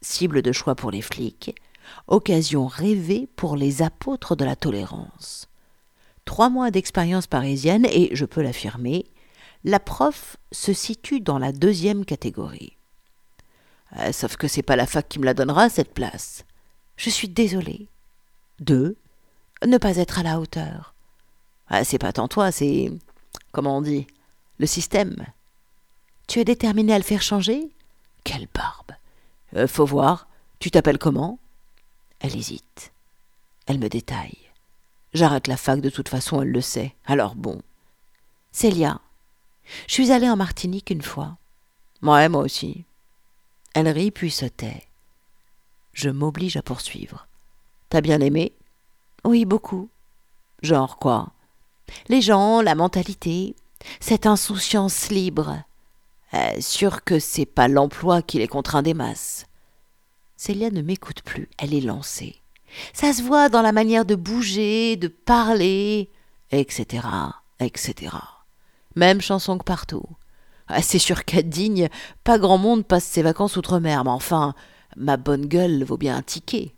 Cible 0.01 0.43
de 0.43 0.53
choix 0.53 0.75
pour 0.75 0.91
les 0.91 1.03
flics, 1.03 1.55
occasion 2.09 2.67
rêvée 2.67 3.29
pour 3.37 3.57
les 3.57 3.83
apôtres 3.83 4.37
de 4.37 4.45
la 4.45 4.57
tolérance. 4.57 5.49
Trois 6.25 6.51
mois 6.51 6.71
d'expérience 6.71 7.27
parisienne 7.27 7.87
et, 7.87 8.15
je 8.15 8.25
peux 8.25 8.43
l'affirmer, 8.43 9.07
la 9.65 9.81
prof 9.81 10.37
se 10.51 10.73
situe 10.73 11.21
dans 11.21 11.39
la 11.39 11.53
deuxième 11.53 12.05
catégorie. 12.05 12.77
Euh, 13.99 14.13
sauf 14.13 14.37
que 14.37 14.49
c'est 14.49 14.63
pas 14.63 14.77
la 14.77 14.87
fac 14.87 15.09
qui 15.09 15.19
me 15.19 15.25
la 15.25 15.35
donnera, 15.35 15.69
cette 15.69 15.95
place. 15.95 16.45
Je 16.97 17.11
suis 17.11 17.29
désolée. 17.29 17.89
Deux, 18.61 18.97
ne 19.67 19.79
pas 19.79 19.97
être 19.97 20.19
à 20.19 20.23
la 20.23 20.41
hauteur. 20.41 20.95
Ah, 21.69 21.85
c'est 21.85 21.99
pas 21.99 22.13
tant 22.13 22.29
toi, 22.29 22.53
c'est. 22.53 22.91
Comment 23.51 23.79
on 23.79 23.83
dit 23.83 24.07
Le 24.59 24.67
système. 24.67 25.27
Tu 26.27 26.41
es 26.41 26.45
déterminé 26.45 26.95
à 26.95 26.99
le 26.99 27.05
faire 27.05 27.23
changer? 27.23 27.71
Quelle 28.25 28.49
barbe 28.55 28.93
euh, 29.57 29.67
Faut 29.67 29.87
voir. 29.87 30.29
Tu 30.59 30.71
t'appelles 30.71 30.99
comment? 30.99 31.39
Elle 32.21 32.37
hésite. 32.37 32.93
Elle 33.67 33.79
me 33.79 33.89
détaille. 33.89 34.42
J'arrête 35.15 35.47
la 35.47 35.57
fac 35.57 35.81
de 35.81 35.91
toute 35.91 36.09
façon, 36.09 36.43
elle 36.43 36.51
le 36.51 36.61
sait. 36.61 36.95
Alors 37.07 37.35
bon. 37.35 37.61
Célia. 38.51 39.01
Je 39.87 39.95
suis 39.95 40.11
allée 40.11 40.29
en 40.29 40.37
Martinique 40.37 40.91
une 40.91 41.03
fois. 41.03 41.37
Ouais, 42.03 42.29
moi 42.29 42.43
aussi. 42.43 42.85
Elle 43.75 43.89
rit 43.89 44.11
puis 44.11 44.31
se 44.31 44.47
tait 44.47 44.87
je 45.93 46.09
m'oblige 46.11 46.57
à 46.57 46.63
poursuivre. 46.63 47.27
T'as 47.89 48.01
bien 48.01 48.21
aimé? 48.21 48.53
Oui, 49.25 49.45
beaucoup. 49.45 49.89
Genre 50.63 50.99
quoi? 50.99 51.33
Les 52.09 52.23
gens, 52.23 52.63
la 52.63 52.75
mentalité, 52.75 53.55
cette 54.01 54.27
insouciance 54.27 55.11
libre. 55.11 55.63
Euh, 56.35 56.61
sûr 56.61 57.05
que 57.05 57.19
c'est 57.19 57.47
pas 57.47 57.69
l'emploi 57.69 58.23
qui 58.23 58.39
les 58.39 58.49
contraint 58.49 58.83
des 58.83 58.95
masses. 58.95 59.47
Célia 60.37 60.71
ne 60.71 60.83
m'écoute 60.83 61.23
plus, 61.23 61.49
elle 61.59 61.75
est 61.75 61.81
lancée. 61.81 62.41
Ça 62.93 63.13
se 63.13 63.23
voit 63.23 63.49
dans 63.49 63.63
la 63.63 63.73
manière 63.73 64.05
de 64.05 64.15
bouger, 64.15 64.97
de 64.97 65.09
parler, 65.09 66.11
etc., 66.51 67.07
etc. 67.61 68.17
Même 68.97 69.21
chanson 69.21 69.59
que 69.59 69.65
partout. 69.65 70.05
Ah, 70.69 70.83
c'est 70.83 70.99
sûr 70.99 71.25
qu'à 71.25 71.43
Digne, 71.43 71.89
pas 72.25 72.39
grand 72.39 72.59
monde 72.59 72.87
passe 72.87 73.05
ses 73.05 73.23
vacances 73.23 73.57
outre-mer, 73.57 74.05
mais 74.05 74.11
enfin, 74.11 74.55
Ma 74.97 75.17
bonne 75.17 75.47
gueule 75.47 75.85
vaut 75.85 75.97
bien 75.97 76.17
un 76.17 76.23
ticket. 76.23 76.75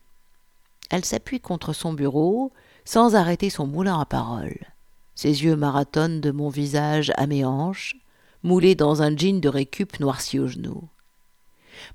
Elle 0.90 1.04
s'appuie 1.04 1.40
contre 1.40 1.72
son 1.72 1.92
bureau, 1.92 2.52
sans 2.84 3.16
arrêter 3.16 3.50
son 3.50 3.66
moulin 3.66 3.98
à 3.98 4.04
parole. 4.04 4.58
Ses 5.14 5.44
yeux 5.44 5.56
marathonnent 5.56 6.20
de 6.20 6.30
mon 6.30 6.48
visage 6.48 7.12
à 7.16 7.26
mes 7.26 7.44
hanches, 7.44 7.96
moulé 8.42 8.74
dans 8.74 9.02
un 9.02 9.16
jean 9.16 9.40
de 9.40 9.48
récup 9.48 9.98
noirci 10.00 10.38
aux 10.38 10.48
genoux. 10.48 10.88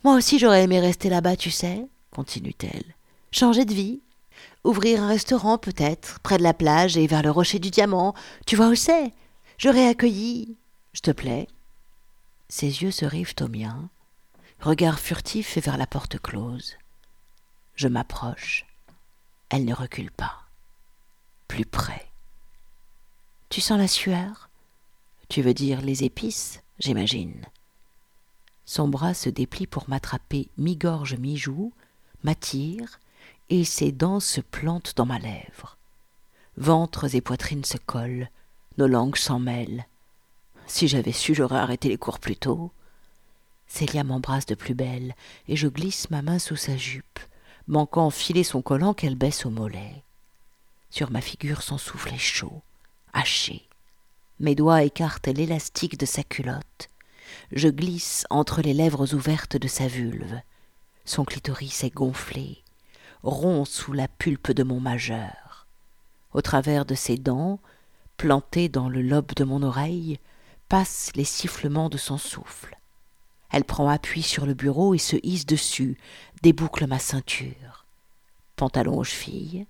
Moi 0.03 0.15
aussi 0.15 0.39
j'aurais 0.39 0.63
aimé 0.63 0.79
rester 0.79 1.09
là-bas, 1.09 1.35
tu 1.35 1.51
sais, 1.51 1.85
continue-t-elle. 2.11 2.95
Changer 3.31 3.65
de 3.65 3.73
vie. 3.73 4.01
Ouvrir 4.63 5.03
un 5.03 5.07
restaurant 5.07 5.57
peut-être, 5.57 6.19
près 6.19 6.37
de 6.37 6.43
la 6.43 6.53
plage 6.53 6.97
et 6.97 7.07
vers 7.07 7.23
le 7.23 7.31
rocher 7.31 7.59
du 7.59 7.69
diamant. 7.69 8.13
Tu 8.45 8.55
vois 8.55 8.67
où 8.67 8.75
c'est? 8.75 9.13
J'aurais 9.57 9.87
accueilli. 9.87 10.57
Je 10.93 11.01
te 11.01 11.11
plais 11.11 11.47
Ses 12.49 12.81
yeux 12.83 12.91
se 12.91 13.05
rivent 13.05 13.35
aux 13.41 13.47
miens, 13.47 13.89
regard 14.59 14.99
furtif 14.99 15.57
vers 15.59 15.77
la 15.77 15.87
porte 15.87 16.19
close. 16.19 16.77
Je 17.75 17.87
m'approche. 17.87 18.65
Elle 19.49 19.65
ne 19.65 19.73
recule 19.73 20.11
pas. 20.11 20.43
Plus 21.47 21.65
près. 21.65 22.07
Tu 23.49 23.61
sens 23.61 23.79
la 23.79 23.87
sueur? 23.87 24.49
Tu 25.29 25.41
veux 25.41 25.53
dire 25.53 25.81
les 25.81 26.03
épices, 26.03 26.61
j'imagine. 26.79 27.45
Son 28.65 28.87
bras 28.87 29.13
se 29.13 29.29
déplie 29.29 29.67
pour 29.67 29.89
m'attraper 29.89 30.49
mi-gorge, 30.57 31.15
mi-joue, 31.15 31.71
m'attire, 32.23 32.99
et 33.49 33.63
ses 33.63 33.91
dents 33.91 34.19
se 34.19 34.41
plantent 34.41 34.93
dans 34.95 35.05
ma 35.05 35.19
lèvre. 35.19 35.77
Ventres 36.57 37.15
et 37.15 37.21
poitrines 37.21 37.63
se 37.63 37.77
collent, 37.77 38.29
nos 38.77 38.87
langues 38.87 39.15
s'en 39.15 39.39
mêlent. 39.39 39.85
Si 40.67 40.87
j'avais 40.87 41.11
su, 41.11 41.33
j'aurais 41.33 41.57
arrêté 41.57 41.89
les 41.89 41.97
cours 41.97 42.19
plus 42.19 42.35
tôt. 42.35 42.71
Célia 43.67 44.03
m'embrasse 44.03 44.45
de 44.45 44.55
plus 44.55 44.73
belle, 44.73 45.15
et 45.47 45.55
je 45.55 45.67
glisse 45.67 46.09
ma 46.09 46.21
main 46.21 46.39
sous 46.39 46.55
sa 46.55 46.77
jupe, 46.77 47.19
manquant 47.67 48.09
filer 48.09 48.43
son 48.43 48.61
collant 48.61 48.93
qu'elle 48.93 49.15
baisse 49.15 49.45
au 49.45 49.49
mollet. 49.49 50.03
Sur 50.89 51.11
ma 51.11 51.21
figure 51.21 51.61
son 51.61 51.77
souffle 51.77 52.13
est 52.13 52.17
chaud, 52.17 52.61
haché. 53.13 53.67
Mes 54.39 54.55
doigts 54.55 54.83
écartent 54.83 55.27
l'élastique 55.27 55.97
de 55.97 56.05
sa 56.05 56.23
culotte. 56.23 56.89
Je 57.51 57.67
glisse 57.67 58.25
entre 58.29 58.61
les 58.61 58.73
lèvres 58.73 59.13
ouvertes 59.13 59.57
de 59.57 59.67
sa 59.67 59.87
vulve. 59.87 60.39
Son 61.05 61.25
clitoris 61.25 61.83
est 61.83 61.93
gonflé, 61.93 62.63
rond 63.23 63.65
sous 63.65 63.93
la 63.93 64.07
pulpe 64.07 64.51
de 64.51 64.63
mon 64.63 64.79
majeur. 64.79 65.67
Au 66.33 66.41
travers 66.41 66.85
de 66.85 66.95
ses 66.95 67.17
dents, 67.17 67.59
plantées 68.17 68.69
dans 68.69 68.89
le 68.89 69.01
lobe 69.01 69.33
de 69.35 69.43
mon 69.43 69.63
oreille, 69.63 70.19
passent 70.67 71.11
les 71.15 71.23
sifflements 71.23 71.89
de 71.89 71.97
son 71.97 72.17
souffle. 72.17 72.77
Elle 73.51 73.63
prend 73.63 73.89
appui 73.89 74.21
sur 74.21 74.45
le 74.45 74.53
bureau 74.53 74.93
et 74.93 74.99
se 74.99 75.15
hisse 75.23 75.45
dessus, 75.45 75.97
déboucle 76.43 76.85
ma 76.85 76.99
ceinture. 76.99 77.85
Pantalon 78.55 78.99
aux. 78.99 79.65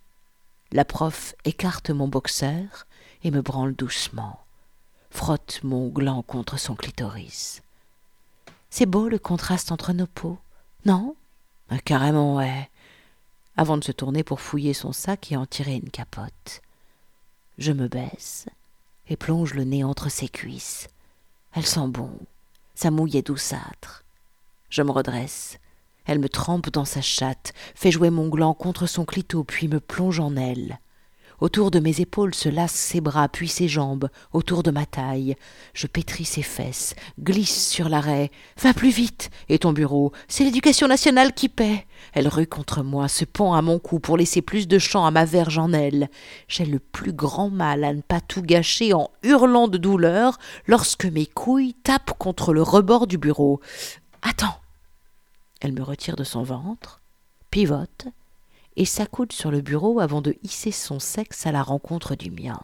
La 0.71 0.85
prof 0.85 1.33
écarte 1.45 1.89
mon 1.89 2.07
boxeur 2.07 2.85
et 3.23 3.31
me 3.31 3.41
branle 3.41 3.73
doucement, 3.73 4.39
frotte 5.09 5.61
mon 5.63 5.87
gland 5.87 6.21
contre 6.21 6.59
son 6.59 6.75
clitoris. 6.75 7.61
C'est 8.69 8.85
beau 8.85 9.09
le 9.09 9.17
contraste 9.17 9.71
entre 9.71 9.93
nos 9.93 10.05
peaux, 10.07 10.37
non? 10.85 11.15
Carrément, 11.85 12.35
ouais. 12.35 12.69
Avant 13.59 13.75
de 13.75 13.83
se 13.83 13.91
tourner 13.91 14.23
pour 14.23 14.39
fouiller 14.39 14.73
son 14.73 14.93
sac 14.93 15.33
et 15.33 15.35
en 15.35 15.45
tirer 15.45 15.75
une 15.75 15.89
capote. 15.89 16.61
Je 17.57 17.73
me 17.73 17.89
baisse 17.89 18.45
et 19.09 19.17
plonge 19.17 19.53
le 19.53 19.65
nez 19.65 19.83
entre 19.83 20.07
ses 20.07 20.29
cuisses. 20.29 20.87
Elle 21.51 21.65
sent 21.65 21.89
bon, 21.89 22.09
sa 22.73 22.89
mouille 22.89 23.17
est 23.17 23.27
douceâtre. 23.27 24.05
Je 24.69 24.81
me 24.81 24.91
redresse. 24.91 25.59
Elle 26.05 26.19
me 26.19 26.29
trempe 26.29 26.69
dans 26.69 26.85
sa 26.85 27.01
chatte, 27.01 27.51
fait 27.75 27.91
jouer 27.91 28.09
mon 28.09 28.29
gland 28.29 28.53
contre 28.53 28.87
son 28.87 29.03
clito, 29.03 29.43
puis 29.43 29.67
me 29.67 29.81
plonge 29.81 30.21
en 30.21 30.37
elle. 30.37 30.79
Autour 31.41 31.71
de 31.71 31.79
mes 31.79 32.01
épaules 32.01 32.35
se 32.35 32.49
lassent 32.49 32.73
ses 32.73 32.99
bras, 32.99 33.29
puis 33.29 33.47
ses 33.47 33.67
jambes, 33.67 34.09
autour 34.33 34.61
de 34.61 34.71
ma 34.71 34.85
taille. 34.85 35.35
Je 35.73 35.87
pétris 35.87 36.25
ses 36.25 36.41
fesses, 36.41 36.95
glisse 37.19 37.69
sur 37.69 37.87
l'arrêt. 37.87 38.29
Va 38.61 38.73
plus 38.73 38.89
vite 38.89 39.29
Et 39.47 39.59
ton 39.59 39.71
bureau 39.71 40.11
C'est 40.27 40.43
l'éducation 40.43 40.87
nationale 40.87 41.33
qui 41.33 41.47
paie 41.47 41.85
Elle 42.13 42.27
rue 42.27 42.47
contre 42.47 42.83
moi, 42.83 43.07
se 43.07 43.25
pend 43.25 43.53
à 43.53 43.61
mon 43.61 43.79
cou 43.79 43.99
pour 43.99 44.17
laisser 44.17 44.41
plus 44.41 44.67
de 44.67 44.79
champ 44.79 45.05
à 45.05 45.11
ma 45.11 45.25
verge 45.25 45.57
en 45.57 45.71
elle. 45.71 46.09
J'ai 46.47 46.65
le 46.65 46.79
plus 46.79 47.13
grand 47.13 47.49
mal 47.49 47.83
à 47.83 47.93
ne 47.93 48.01
pas 48.01 48.21
tout 48.21 48.41
gâcher 48.41 48.93
en 48.93 49.09
hurlant 49.23 49.67
de 49.67 49.77
douleur 49.77 50.37
lorsque 50.67 51.05
mes 51.05 51.25
couilles 51.25 51.75
tapent 51.83 52.17
contre 52.17 52.53
le 52.53 52.61
rebord 52.61 53.07
du 53.07 53.17
bureau. 53.17 53.61
Attends 54.21 54.59
Elle 55.61 55.73
me 55.73 55.83
retire 55.83 56.17
de 56.17 56.23
son 56.25 56.43
ventre, 56.43 57.01
pivote, 57.49 58.07
et 58.79 58.85
s'accoude 58.85 59.33
sur 59.33 59.51
le 59.51 59.59
bureau 59.59 59.99
avant 59.99 60.21
de 60.21 60.37
hisser 60.41 60.71
son 60.71 60.99
sexe 60.99 61.45
à 61.45 61.51
la 61.51 61.61
rencontre 61.61 62.15
du 62.15 62.31
mien. 62.31 62.57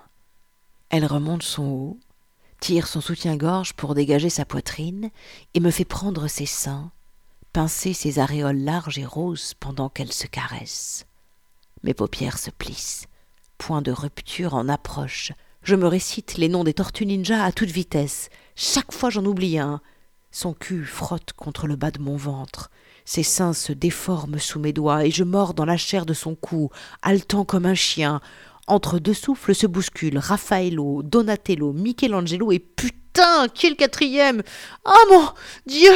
Elle 0.90 1.06
remonte 1.06 1.44
son 1.44 1.66
haut, 1.66 2.00
tire 2.62 2.88
son 2.88 3.02
soutien-gorge 3.02 3.74
pour 3.74 3.96
dégager 3.96 4.30
sa 4.30 4.46
poitrine 4.46 5.10
et 5.54 5.60
me 5.60 5.72
fait 5.72 5.84
prendre 5.84 6.30
ses 6.30 6.46
seins, 6.46 6.90
pincer 7.52 7.92
ses 7.92 8.18
aréoles 8.20 8.64
larges 8.64 8.98
et 8.98 9.06
roses 9.06 9.56
pendant 9.60 9.90
qu'elle 9.90 10.14
se 10.14 10.26
caresse. 10.26 11.06
Mes 11.84 11.94
paupières 11.94 12.40
se 12.40 12.50
plissent. 12.50 13.08
Point 13.58 13.82
de 13.82 13.92
rupture 13.92 14.54
en 14.54 14.70
approche. 14.70 15.34
Je 15.64 15.76
me 15.76 15.86
récite 15.86 16.38
les 16.38 16.48
noms 16.48 16.64
des 16.64 16.74
tortues 16.74 17.06
ninja 17.06 17.44
à 17.44 17.52
toute 17.52 17.72
vitesse. 17.72 18.30
Chaque 18.56 18.94
fois 18.94 19.10
j'en 19.10 19.26
oublie 19.26 19.60
un. 19.60 19.82
Son 20.32 20.54
cul 20.54 20.86
frotte 20.86 21.34
contre 21.34 21.68
le 21.68 21.76
bas 21.76 21.92
de 21.92 22.00
mon 22.00 22.16
ventre. 22.16 22.72
Ses 23.06 23.24
seins 23.24 23.54
se 23.54 23.72
déforment 23.72 24.40
sous 24.40 24.60
mes 24.60 24.74
doigts 24.74 25.06
et 25.06 25.12
je 25.12 25.24
mords 25.24 25.54
dans 25.54 25.66
la 25.66 25.78
chair 25.78 26.06
de 26.06 26.14
son 26.14 26.36
cou, 26.36 26.72
haletant 27.04 27.46
comme 27.46 27.68
un 27.68 27.76
chien. 27.76 28.20
Entre 28.68 28.98
deux 28.98 29.14
souffles 29.14 29.54
se 29.54 29.68
bousculent 29.68 30.18
Raffaello, 30.18 31.04
Donatello, 31.04 31.72
Michelangelo 31.72 32.52
et 32.52 32.60
putain, 32.60 33.48
qui 33.54 33.68
est 33.68 33.70
le 33.70 33.76
quatrième 33.76 34.42
Oh 34.86 35.06
mon 35.12 35.30
Dieu 35.68 35.94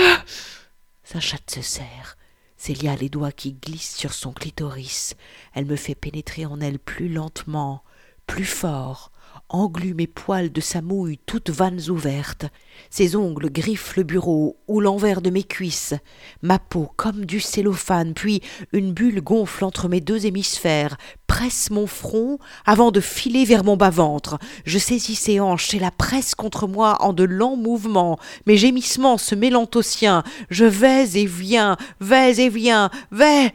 Sa 1.03 1.19
chatte 1.19 1.49
se 1.49 1.61
serre. 1.61 2.15
Célia 2.57 2.95
les 2.95 3.09
doigts 3.09 3.31
qui 3.31 3.53
glissent 3.53 3.95
sur 3.95 4.13
son 4.13 4.31
clitoris. 4.31 5.15
Elle 5.55 5.65
me 5.65 5.77
fait 5.77 5.95
pénétrer 5.95 6.45
en 6.45 6.59
elle 6.59 6.77
plus 6.77 7.09
lentement, 7.09 7.83
plus 8.27 8.45
fort, 8.45 9.11
englume 9.49 9.97
mes 9.97 10.07
poils 10.07 10.51
de 10.51 10.61
sa 10.61 10.81
mouille 10.81 11.19
toutes 11.25 11.49
vannes 11.49 11.89
ouvertes. 11.89 12.45
Ses 12.89 13.15
ongles 13.15 13.51
griffent 13.51 13.95
le 13.97 14.03
bureau 14.03 14.57
ou 14.67 14.79
l'envers 14.79 15.21
de 15.21 15.29
mes 15.29 15.43
cuisses. 15.43 15.93
Ma 16.41 16.59
peau 16.59 16.91
comme 16.95 17.25
du 17.25 17.39
cellophane, 17.39 18.13
puis 18.13 18.41
une 18.71 18.93
bulle 18.93 19.21
gonfle 19.21 19.65
entre 19.65 19.89
mes 19.89 20.01
deux 20.01 20.25
hémisphères, 20.25 20.97
presse 21.27 21.69
mon 21.71 21.87
front 21.87 22.39
avant 22.65 22.91
de 22.91 23.01
filer 23.01 23.45
vers 23.45 23.63
mon 23.63 23.75
bas-ventre. 23.75 24.37
Je 24.65 24.77
saisis 24.77 25.15
ses 25.15 25.39
hanches 25.39 25.73
et 25.73 25.79
la 25.79 25.91
presse 25.91 26.35
contre 26.35 26.67
moi 26.67 26.97
en 27.01 27.13
de 27.13 27.23
lents 27.23 27.57
mouvements, 27.57 28.19
mes 28.45 28.57
gémissements 28.57 29.17
se 29.17 29.35
mêlant 29.35 29.69
aux 29.75 29.81
siens. 29.81 30.23
Je 30.49 30.65
vais 30.65 31.19
et 31.19 31.25
viens, 31.25 31.77
vais 31.99 32.39
et 32.39 32.49
viens, 32.49 32.89
vais. 33.11 33.53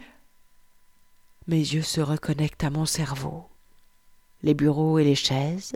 Mes 1.47 1.59
yeux 1.59 1.83
se 1.83 2.01
reconnectent 2.01 2.65
à 2.65 2.71
mon 2.71 2.87
cerveau 2.87 3.45
les 4.45 4.55
bureaux 4.55 4.99
et 4.99 5.05
les 5.05 5.15
chaises, 5.15 5.73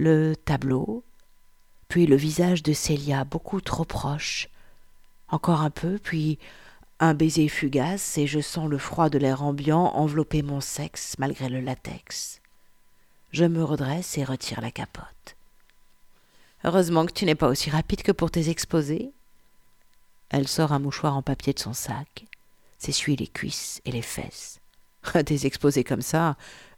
le 0.00 0.34
tableau, 0.34 1.04
puis 1.88 2.06
le 2.06 2.16
visage 2.16 2.62
de 2.62 2.72
Célia 2.72 3.24
beaucoup 3.24 3.60
trop 3.60 3.84
proche. 3.84 4.48
Encore 5.28 5.60
un 5.60 5.68
peu, 5.68 5.98
puis 6.02 6.38
un 7.00 7.12
baiser 7.12 7.48
fugace, 7.48 8.16
et 8.16 8.26
je 8.26 8.40
sens 8.40 8.68
le 8.68 8.78
froid 8.78 9.10
de 9.10 9.18
l'air 9.18 9.42
ambiant 9.42 9.92
envelopper 9.94 10.40
mon 10.40 10.62
sexe 10.62 11.16
malgré 11.18 11.50
le 11.50 11.60
latex. 11.60 12.40
Je 13.32 13.44
me 13.44 13.62
redresse 13.62 14.16
et 14.16 14.24
retire 14.24 14.62
la 14.62 14.70
capote. 14.70 15.36
Heureusement 16.64 17.04
que 17.04 17.12
tu 17.12 17.26
n'es 17.26 17.34
pas 17.34 17.48
aussi 17.48 17.68
rapide 17.68 18.02
que 18.02 18.12
pour 18.12 18.30
tes 18.30 18.48
exposés. 18.48 19.12
Elle 20.30 20.48
sort 20.48 20.72
un 20.72 20.78
mouchoir 20.78 21.14
en 21.14 21.22
papier 21.22 21.52
de 21.52 21.58
son 21.58 21.74
sac, 21.74 22.24
s'essuie 22.78 23.16
les 23.16 23.28
cuisses 23.28 23.82
et 23.84 23.92
les 23.92 24.02
fesses. 24.02 24.60
Des 25.26 25.46
exposés 25.46 25.84
comme 25.84 26.02
ça, 26.02 26.36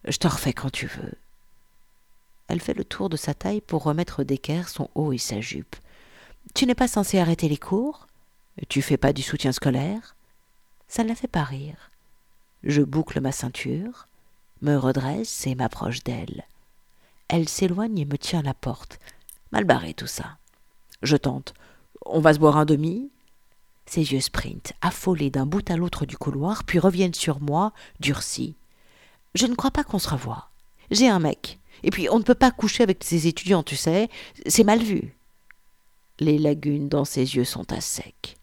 je 0.08 0.16
t'en 0.16 0.28
refais 0.28 0.52
quand 0.52 0.70
tu 0.70 0.88
veux. 0.88 1.14
Elle 2.52 2.60
fait 2.60 2.74
le 2.74 2.84
tour 2.84 3.08
de 3.08 3.16
sa 3.16 3.32
taille 3.32 3.62
pour 3.62 3.82
remettre 3.82 4.24
d'équerre 4.24 4.68
son 4.68 4.90
haut 4.94 5.14
et 5.14 5.18
sa 5.18 5.40
jupe. 5.40 5.74
Tu 6.54 6.66
n'es 6.66 6.74
pas 6.74 6.86
censé 6.86 7.18
arrêter 7.18 7.48
les 7.48 7.56
cours? 7.56 8.06
Tu 8.68 8.82
fais 8.82 8.98
pas 8.98 9.14
du 9.14 9.22
soutien 9.22 9.52
scolaire? 9.52 10.14
Ça 10.86 11.02
ne 11.02 11.08
la 11.08 11.14
fait 11.14 11.28
pas 11.28 11.44
rire. 11.44 11.90
Je 12.62 12.82
boucle 12.82 13.22
ma 13.22 13.32
ceinture, 13.32 14.06
me 14.60 14.76
redresse 14.76 15.46
et 15.46 15.54
m'approche 15.54 16.04
d'elle. 16.04 16.44
Elle 17.28 17.48
s'éloigne 17.48 17.98
et 17.98 18.04
me 18.04 18.18
tient 18.18 18.40
à 18.40 18.42
la 18.42 18.52
porte. 18.52 18.98
Mal 19.50 19.64
barré 19.64 19.94
tout 19.94 20.06
ça. 20.06 20.36
Je 21.00 21.16
tente. 21.16 21.54
On 22.04 22.20
va 22.20 22.34
se 22.34 22.38
boire 22.38 22.58
un 22.58 22.66
demi? 22.66 23.08
Ses 23.86 24.12
yeux 24.12 24.20
sprintent, 24.20 24.74
affolés 24.82 25.30
d'un 25.30 25.46
bout 25.46 25.70
à 25.70 25.78
l'autre 25.78 26.04
du 26.04 26.18
couloir, 26.18 26.64
puis 26.64 26.78
reviennent 26.78 27.14
sur 27.14 27.40
moi, 27.40 27.72
durcis. 27.98 28.56
Je 29.34 29.46
ne 29.46 29.54
crois 29.54 29.70
pas 29.70 29.84
qu'on 29.84 29.98
se 29.98 30.10
revoie. 30.10 30.50
J'ai 30.90 31.08
un 31.08 31.18
mec. 31.18 31.58
Et 31.82 31.90
puis, 31.90 32.08
on 32.08 32.18
ne 32.18 32.24
peut 32.24 32.34
pas 32.34 32.50
coucher 32.50 32.82
avec 32.82 33.02
ses 33.02 33.26
étudiants, 33.26 33.62
tu 33.62 33.76
sais. 33.76 34.08
C'est 34.46 34.64
mal 34.64 34.82
vu. 34.82 35.14
Les 36.20 36.38
lagunes 36.38 36.88
dans 36.88 37.04
ses 37.04 37.36
yeux 37.36 37.44
sont 37.44 37.72
à 37.72 37.80
sec. 37.80 38.36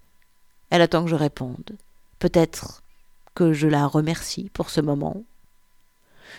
Elle 0.70 0.82
attend 0.82 1.04
que 1.04 1.10
je 1.10 1.16
réponde. 1.16 1.78
Peut-être 2.20 2.84
que 3.36 3.54
je 3.54 3.68
la 3.68 3.88
remercie 3.88 4.50
pour 4.54 4.70
ce 4.70 4.82
moment. 4.82 5.24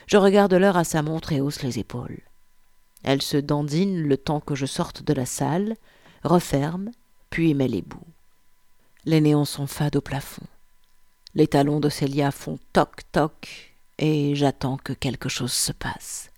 Je 0.07 0.17
regarde 0.17 0.53
l'heure 0.55 0.77
à 0.77 0.85
sa 0.85 1.03
montre 1.03 1.33
et 1.33 1.41
hausse 1.41 1.63
les 1.63 1.79
épaules. 1.79 2.21
Elle 3.03 3.23
se 3.23 3.37
dandine 3.39 4.03
le 4.03 4.17
temps 4.17 4.41
que 4.41 4.55
je 4.55 4.67
sorte 4.67 5.03
de 5.03 5.15
la 5.15 5.27
salle, 5.27 5.77
referme, 6.23 6.91
puis 7.31 7.55
met 7.55 7.69
les 7.69 7.83
bouts. 7.83 8.07
Les 9.07 9.21
néons 9.21 9.47
sont 9.47 9.67
fades 9.67 9.97
au 9.97 10.01
plafond. 10.01 10.47
Les 11.35 11.47
talons 11.47 11.81
de 11.81 11.89
Célia 11.89 12.31
font 12.31 12.59
toc 12.73 13.01
toc, 13.13 13.75
et 13.99 14.35
j'attends 14.35 14.77
que 14.77 14.93
quelque 14.93 15.29
chose 15.29 15.53
se 15.53 15.73
passe. 15.73 16.31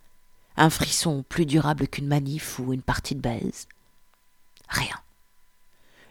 Un 0.57 0.71
frisson 0.71 1.25
plus 1.29 1.47
durable 1.47 1.89
qu'une 1.89 2.07
manif 2.07 2.59
ou 2.59 2.73
une 2.73 2.83
partie 2.83 3.15
de 3.15 3.21
baise. 3.21 3.67
Rien. 4.69 4.97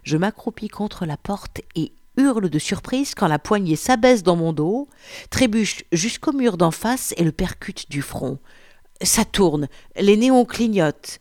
Je 0.03 0.17
m'accroupis 0.17 0.67
contre 0.67 1.05
la 1.05 1.17
porte 1.17 1.61
et 1.75 1.91
hurle 2.17 2.49
de 2.49 2.59
surprise 2.59 3.15
quand 3.15 3.27
la 3.27 3.39
poignée 3.39 3.75
s'abaisse 3.75 4.23
dans 4.23 4.35
mon 4.35 4.53
dos, 4.53 4.87
trébuche 5.29 5.83
jusqu'au 5.91 6.33
mur 6.33 6.57
d'en 6.57 6.71
face 6.71 7.13
et 7.17 7.23
le 7.23 7.31
percute 7.31 7.89
du 7.89 8.01
front. 8.01 8.39
Ça 9.01 9.25
tourne, 9.25 9.67
les 9.95 10.17
néons 10.17 10.45
clignotent. 10.45 11.19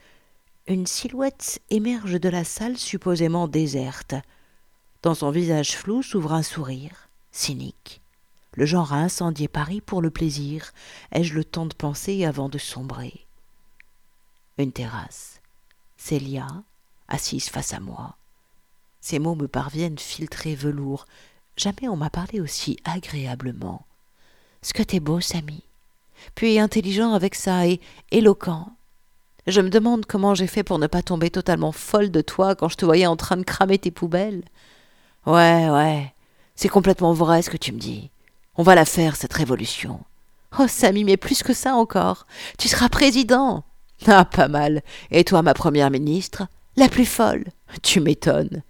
Une 0.67 0.87
silhouette 0.87 1.61
émerge 1.71 2.21
de 2.21 2.29
la 2.29 2.45
salle 2.45 2.77
supposément 2.77 3.49
déserte. 3.49 4.15
Dans 5.03 5.15
son 5.15 5.31
visage 5.31 5.77
flou 5.77 6.03
s'ouvre 6.03 6.33
un 6.33 6.43
sourire, 6.43 7.09
cynique. 7.33 8.03
Le 8.55 8.67
genre 8.67 8.93
à 8.93 8.97
incendier 8.97 9.49
Paris 9.49 9.81
pour 9.81 10.03
le 10.03 10.11
plaisir. 10.11 10.73
Ai-je 11.13 11.35
le 11.35 11.45
temps 11.45 11.67
de 11.67 11.75
penser 11.75 12.25
avant 12.25 12.49
de 12.49 12.59
sombrer? 12.59 13.27
Une 14.59 14.73
terrasse. 14.73 15.41
Célia, 15.97 16.47
assise 17.09 17.49
face 17.49 17.73
à 17.73 17.81
moi. 17.81 18.17
Ces 19.01 19.19
mots 19.19 19.35
me 19.35 19.49
parviennent 19.49 19.99
filtrés 19.99 20.55
velours. 20.55 21.07
Jamais 21.57 21.89
on 21.89 21.97
m'a 21.97 22.11
parlé 22.11 22.41
aussi 22.41 22.79
agréablement. 22.85 23.87
Ce 24.63 24.73
que 24.73 24.83
t'es 24.83 25.01
beau, 25.01 25.21
Samy. 25.21 25.63
Puis 26.35 26.59
intelligent 26.59 27.15
avec 27.15 27.35
ça 27.35 27.67
et 27.67 27.81
éloquent. 28.11 28.73
Je 29.47 29.61
me 29.61 29.71
demande 29.71 30.05
comment 30.05 30.35
j'ai 30.35 30.47
fait 30.47 30.63
pour 30.63 30.79
ne 30.79 30.87
pas 30.87 31.03
tomber 31.03 31.31
totalement 31.31 31.73
folle 31.73 32.11
de 32.11 32.21
toi 32.21 32.55
quand 32.55 32.69
je 32.69 32.77
te 32.77 32.85
voyais 32.85 33.07
en 33.07 33.17
train 33.17 33.39
de 33.39 33.43
cramer 33.43 33.79
tes 33.79 33.91
poubelles. 33.91 34.45
Ouais, 35.27 35.71
ouais, 35.71 36.15
c'est 36.55 36.69
complètement 36.69 37.15
vrai 37.15 37.43
ce 37.43 37.51
que 37.51 37.57
tu 37.57 37.73
me 37.73 37.79
dis. 37.79 38.11
On 38.61 38.63
va 38.63 38.75
la 38.75 38.85
faire, 38.85 39.17
cette 39.17 39.33
révolution. 39.33 40.01
Oh, 40.59 40.69
Samy, 40.69 41.05
mais 41.05 41.17
plus 41.17 41.43
que 41.43 41.55
ça 41.55 41.77
encore. 41.77 42.27
Tu 42.59 42.69
seras 42.69 42.91
président. 42.91 43.65
Ah, 44.07 44.27
pas 44.27 44.49
mal. 44.49 44.83
Et 45.11 45.25
toi, 45.25 45.41
ma 45.41 45.55
première 45.55 45.91
ministre? 45.91 46.47
La 46.77 46.91
plus 46.91 47.07
folle. 47.07 47.47
Tu 47.83 48.01
m'étonnes. 48.01 48.63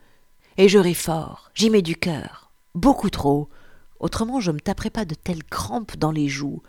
Et 0.59 0.69
je 0.69 0.79
ris 0.79 0.95
fort, 0.95 1.51
j'y 1.57 1.71
mets 1.71 1.83
du 1.83 1.97
cœur, 1.97 2.53
beaucoup 2.77 3.11
trop. 3.11 3.49
Autrement, 3.99 4.39
je 4.39 4.53
me 4.53 4.61
taperais 4.61 4.91
pas 4.91 5.05
de 5.05 5.17
telles 5.17 5.43
crampes 5.43 5.97
dans 5.97 6.13
les 6.13 6.29
joues. 6.29 6.63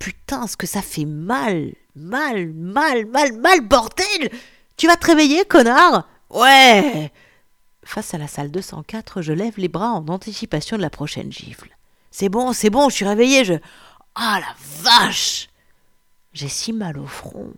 Putain, 0.00 0.48
ce 0.48 0.56
que 0.56 0.66
ça 0.66 0.82
fait 0.82 1.04
mal, 1.04 1.74
mal, 1.94 2.52
mal, 2.54 3.06
mal, 3.06 3.38
mal, 3.38 3.60
bordel 3.60 4.32
Tu 4.76 4.88
vas 4.88 4.96
te 4.96 5.06
réveiller, 5.06 5.44
connard 5.44 6.08
Ouais 6.28 7.12
Face 7.84 8.14
à 8.14 8.18
la 8.18 8.26
salle 8.26 8.50
204, 8.50 9.22
je 9.22 9.32
lève 9.32 9.54
les 9.58 9.68
bras 9.68 9.92
en 9.92 10.08
anticipation 10.08 10.76
de 10.76 10.82
la 10.82 10.90
prochaine 10.90 11.30
gifle. 11.30 11.73
C'est 12.16 12.28
bon, 12.28 12.52
c'est 12.52 12.70
bon, 12.70 12.90
je 12.90 12.94
suis 12.94 13.08
réveillé, 13.08 13.44
je. 13.44 13.54
Ah 14.14 14.38
la 14.38 14.54
vache 14.84 15.48
J'ai 16.32 16.46
si 16.46 16.72
mal 16.72 16.96
au 16.96 17.08
front, 17.08 17.52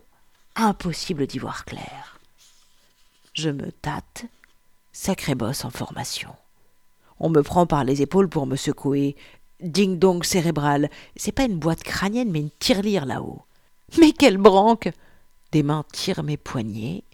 impossible 0.55 1.27
d'y 1.27 1.39
voir 1.39 1.67
clair. 1.67 2.19
Je 3.35 3.51
me 3.51 3.71
tâte 3.71 4.25
Sacré 4.93 5.35
boss 5.35 5.67
en 5.67 5.71
formation. 5.71 6.31
On 7.21 7.29
me 7.29 7.43
prend 7.43 7.67
par 7.67 7.85
les 7.85 8.01
épaules 8.01 8.31
pour 8.31 8.47
me 8.47 8.57
secouer. 8.57 9.15
Ding 9.61 9.99
dong 9.99 10.25
cérébral. 10.25 10.89
C'est 11.17 11.33
pas 11.33 11.45
une 11.45 11.59
boîte 11.59 11.83
crânienne, 11.83 12.31
mais 12.31 12.41
une 12.41 12.51
tirelire 12.59 13.05
là-haut. 13.05 13.43
Mais 13.99 14.13
quelle 14.13 14.39
branque 14.39 14.89
Des 15.53 15.63
mains 15.63 15.85
tirent 15.93 16.23
mes 16.23 16.39
poignets. 16.39 17.05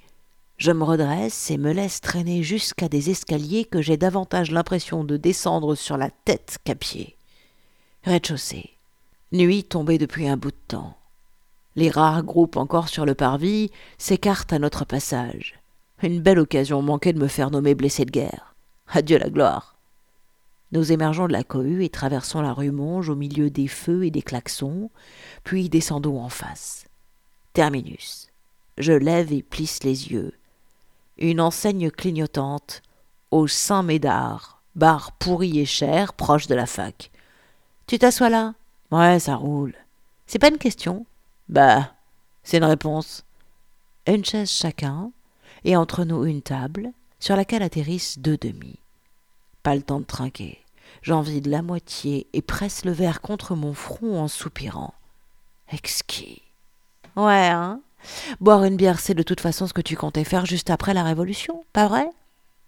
Je 0.59 0.71
me 0.71 0.85
redresse 0.85 1.51
et 1.51 1.59
me 1.59 1.73
laisse 1.73 2.01
traîner 2.01 2.45
jusqu'à 2.45 2.89
des 2.89 3.11
escaliers 3.11 3.65
que 3.65 3.83
j'ai 3.83 3.97
davantage 3.97 4.53
l'impression 4.53 5.03
de 5.03 5.17
descendre 5.17 5.75
sur 5.75 5.97
la 5.97 6.11
tête 6.25 6.59
qu'à 6.63 6.77
pied. 6.77 7.17
Rez-de-chaussée. 8.05 8.71
Nuit 9.31 9.63
tombée 9.63 9.97
depuis 9.97 10.27
un 10.27 10.37
bout 10.37 10.51
de 10.51 10.57
temps. 10.67 10.97
Les 11.77 11.89
rares 11.89 12.25
groupes 12.25 12.57
encore 12.57 12.89
sur 12.89 13.07
le 13.07 13.15
parvis 13.15 13.71
s'écartent 13.97 14.53
à 14.53 14.59
notre 14.59 14.85
passage. 14.85 15.61
Une 16.03 16.21
belle 16.21 16.41
occasion 16.41 16.83
manquait 16.83 17.13
de 17.13 17.21
me 17.21 17.29
faire 17.29 17.53
nommer 17.53 17.77
blessé 17.77 18.05
de 18.05 18.11
guerre. 18.11 18.57
Adieu 18.89 19.19
la 19.19 19.31
gloire. 19.31 19.77
Nous 20.73 20.91
émergeons 20.91 21.29
de 21.29 21.33
la 21.33 21.45
cohue 21.45 21.85
et 21.85 21.91
traversons 21.91 22.41
la 22.41 22.53
rue 22.53 22.73
Monge 22.73 23.09
au 23.09 23.15
milieu 23.15 23.51
des 23.51 23.69
feux 23.69 24.05
et 24.05 24.11
des 24.11 24.23
klaxons, 24.23 24.91
puis 25.45 25.69
descendons 25.69 26.21
en 26.21 26.29
face. 26.29 26.87
Terminus. 27.53 28.33
Je 28.79 28.93
lève 28.93 29.33
et 29.33 29.45
plisse 29.45 29.85
les 29.85 30.11
yeux. 30.11 30.33
Une 31.19 31.41
enseigne 31.41 31.93
clignotante, 31.93 32.83
au 33.31 33.47
Saint-Médard, 33.47 34.61
bar 34.75 35.13
pourri 35.13 35.61
et 35.61 35.67
cher, 35.67 36.15
proche 36.15 36.49
de 36.49 36.57
la 36.57 36.67
fac. 36.67 37.12
Tu 37.87 37.99
t'assois 37.99 38.29
là 38.31 38.55
Ouais, 38.91 39.19
ça 39.19 39.37
roule. 39.37 39.75
C'est 40.27 40.39
pas 40.39 40.49
une 40.49 40.59
question 40.59 41.07
Bah, 41.49 41.93
c'est 42.43 42.59
une 42.59 42.65
réponse. 42.65 43.25
Une 44.07 44.25
chaise 44.25 44.51
chacun, 44.51 45.11
et 45.65 45.77
entre 45.77 46.05
nous 46.05 46.25
une 46.25 46.43
table, 46.43 46.93
sur 47.21 47.37
laquelle 47.37 47.63
atterrissent 47.63 48.19
deux 48.19 48.37
demi. 48.37 48.79
Pas 49.63 49.75
le 49.77 49.83
temps 49.83 50.01
de 50.01 50.05
trinquer. 50.05 50.59
J'en 51.03 51.21
vide 51.21 51.47
la 51.47 51.63
moitié 51.63 52.27
et 52.33 52.43
presse 52.43 52.85
le 52.85 52.93
verre 52.93 53.21
contre 53.21 53.55
mon 53.55 53.75
front 53.75 54.21
en 54.21 54.29
soupirant. 54.29 54.95
Exquis. 55.71 56.43
Ouais, 57.17 57.49
hein 57.49 57.81
Boire 58.41 58.65
une 58.65 58.77
bière, 58.77 59.01
c'est 59.01 59.15
de 59.15 59.23
toute 59.23 59.41
façon 59.41 59.67
ce 59.67 59.73
que 59.73 59.81
tu 59.81 59.97
comptais 59.97 60.25
faire 60.25 60.47
juste 60.47 60.71
après 60.71 60.95
la 60.95 61.05
Révolution, 61.05 61.65
pas 61.73 61.87
vrai? 61.87 62.09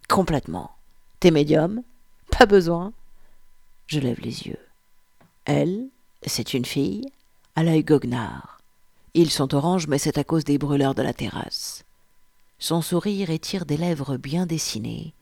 Complètement. 0.08 0.70
T'es 1.20 1.30
médium? 1.30 1.82
Pas 2.30 2.46
besoin. 2.46 2.92
Je 3.86 4.00
lève 4.00 4.20
les 4.20 4.46
yeux. 4.46 4.58
Elle, 5.44 5.88
c'est 6.26 6.54
une 6.54 6.64
fille, 6.64 7.06
à 7.56 7.62
l'œil 7.62 7.84
goguenard. 7.84 8.60
Ils 9.14 9.30
sont 9.30 9.54
oranges, 9.54 9.86
mais 9.86 9.98
c'est 9.98 10.18
à 10.18 10.24
cause 10.24 10.44
des 10.44 10.58
brûleurs 10.58 10.94
de 10.94 11.02
la 11.02 11.12
terrasse. 11.12 11.84
Son 12.58 12.82
sourire 12.82 13.30
étire 13.30 13.66
des 13.66 13.76
lèvres 13.76 14.16
bien 14.16 14.46
dessinées. 14.46 15.12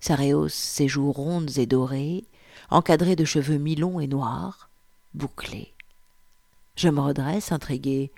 Ça 0.00 0.16
rehausse 0.16 0.54
ses 0.54 0.88
joues 0.88 1.12
rondes 1.12 1.58
et 1.58 1.66
dorées, 1.66 2.24
encadrées 2.70 3.16
de 3.16 3.24
cheveux 3.24 3.58
mi-longs 3.58 4.00
et 4.00 4.06
noirs, 4.06 4.70
bouclés. 5.14 5.72
Je 6.76 6.88
me 6.88 7.00
redresse, 7.00 7.52
intriguée. 7.52 8.10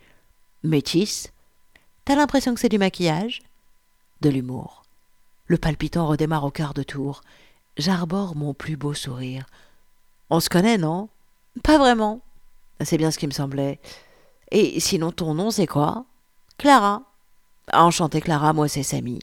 Métisse 0.63 1.33
T'as 2.05 2.15
l'impression 2.15 2.55
que 2.55 2.61
c'est 2.61 2.69
du 2.69 2.79
maquillage? 2.79 3.43
De 4.21 4.29
l'humour. 4.29 4.85
Le 5.47 5.57
palpitant 5.59 6.07
redémarre 6.07 6.45
au 6.45 6.51
quart 6.51 6.75
de 6.75 6.83
tour. 6.83 7.23
J'arbore 7.77 8.37
mon 8.37 8.55
plus 8.55 8.77
beau 8.77 8.95
sourire. 8.95 9.47
On 10.29 10.41
se 10.41 10.49
connaît, 10.49 10.79
non? 10.79 11.09
Pas 11.63 11.79
vraiment. 11.79 12.21
C'est 12.83 12.97
bien 12.99 13.11
ce 13.11 13.19
qui 13.19 13.27
me 13.27 13.33
semblait. 13.33 13.81
Et 14.51 14.81
sinon, 14.81 15.13
ton 15.13 15.35
nom, 15.35 15.51
c'est 15.51 15.67
quoi? 15.67 16.05
Clara. 16.59 17.03
Enchantée 17.73 18.21
Clara, 18.21 18.53
moi 18.53 18.69
c'est 18.69 18.83
Samy. 18.83 19.21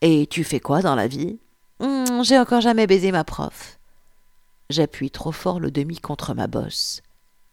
Et 0.00 0.26
tu 0.26 0.44
fais 0.44 0.60
quoi 0.60 0.82
dans 0.82 0.94
la 0.94 1.08
vie? 1.08 1.38
Hmm, 1.80 2.22
J'ai 2.22 2.38
encore 2.38 2.60
jamais 2.60 2.86
baisé 2.86 3.10
ma 3.12 3.24
prof. 3.24 3.78
J'appuie 4.70 5.10
trop 5.10 5.32
fort 5.32 5.58
le 5.60 5.70
demi 5.70 5.98
contre 5.98 6.34
ma 6.34 6.46
bosse. 6.46 7.02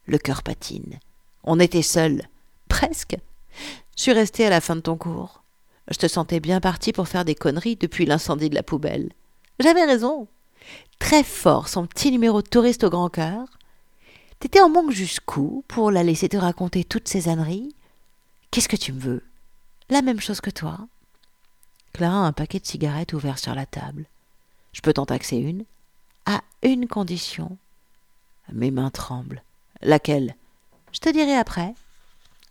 Le 0.06 0.18
cœur 0.18 0.44
patine. 0.44 1.00
On 1.44 1.60
était 1.60 1.82
seuls. 1.82 2.22
Presque. 2.70 3.16
Je 3.98 4.02
suis 4.02 4.14
restée 4.14 4.46
à 4.46 4.50
la 4.50 4.62
fin 4.62 4.76
de 4.76 4.82
ton 4.82 4.98
cours. 4.98 5.44
Je 5.90 5.98
te 5.98 6.08
sentais 6.08 6.40
bien 6.40 6.60
parti 6.60 6.92
pour 6.94 7.08
faire 7.08 7.26
des 7.26 7.36
conneries 7.36 7.76
depuis 7.76 8.06
l'incendie 8.06 8.50
de 8.50 8.56
la 8.56 8.64
poubelle. 8.64 9.12
J'avais 9.60 9.84
raison. 9.84 10.28
Très 11.00 11.24
fort, 11.24 11.68
son 11.68 11.86
petit 11.86 12.12
numéro 12.12 12.42
de 12.42 12.48
touriste 12.48 12.84
au 12.84 12.90
grand 12.90 13.10
cœur. 13.10 13.46
T'étais 14.44 14.60
en 14.60 14.68
manque 14.68 14.92
jusqu'où 14.92 15.64
pour 15.70 15.90
la 15.90 16.04
laisser 16.04 16.28
te 16.28 16.36
raconter 16.36 16.84
toutes 16.84 17.08
ces 17.08 17.30
âneries? 17.30 17.74
Qu'est-ce 18.52 18.68
que 18.68 18.76
tu 18.76 18.92
me 18.92 19.00
veux? 19.00 19.24
La 19.88 20.02
même 20.02 20.20
chose 20.20 20.42
que 20.42 20.50
toi. 20.50 20.80
Clara 21.94 22.18
a 22.18 22.28
un 22.28 22.34
paquet 22.34 22.60
de 22.60 22.66
cigarettes 22.66 23.14
ouvert 23.14 23.40
sur 23.40 23.56
la 23.56 23.66
table. 23.66 24.06
Je 24.74 24.82
peux 24.82 24.92
t'en 24.92 25.06
taxer 25.06 25.38
une? 25.38 25.64
À 26.26 26.42
une 26.62 26.90
condition. 26.90 27.58
Mes 28.52 28.70
mains 28.70 28.90
tremblent. 28.90 29.44
Laquelle? 29.82 30.36
Je 30.92 31.00
te 31.00 31.08
dirai 31.08 31.38
après. 31.38 31.74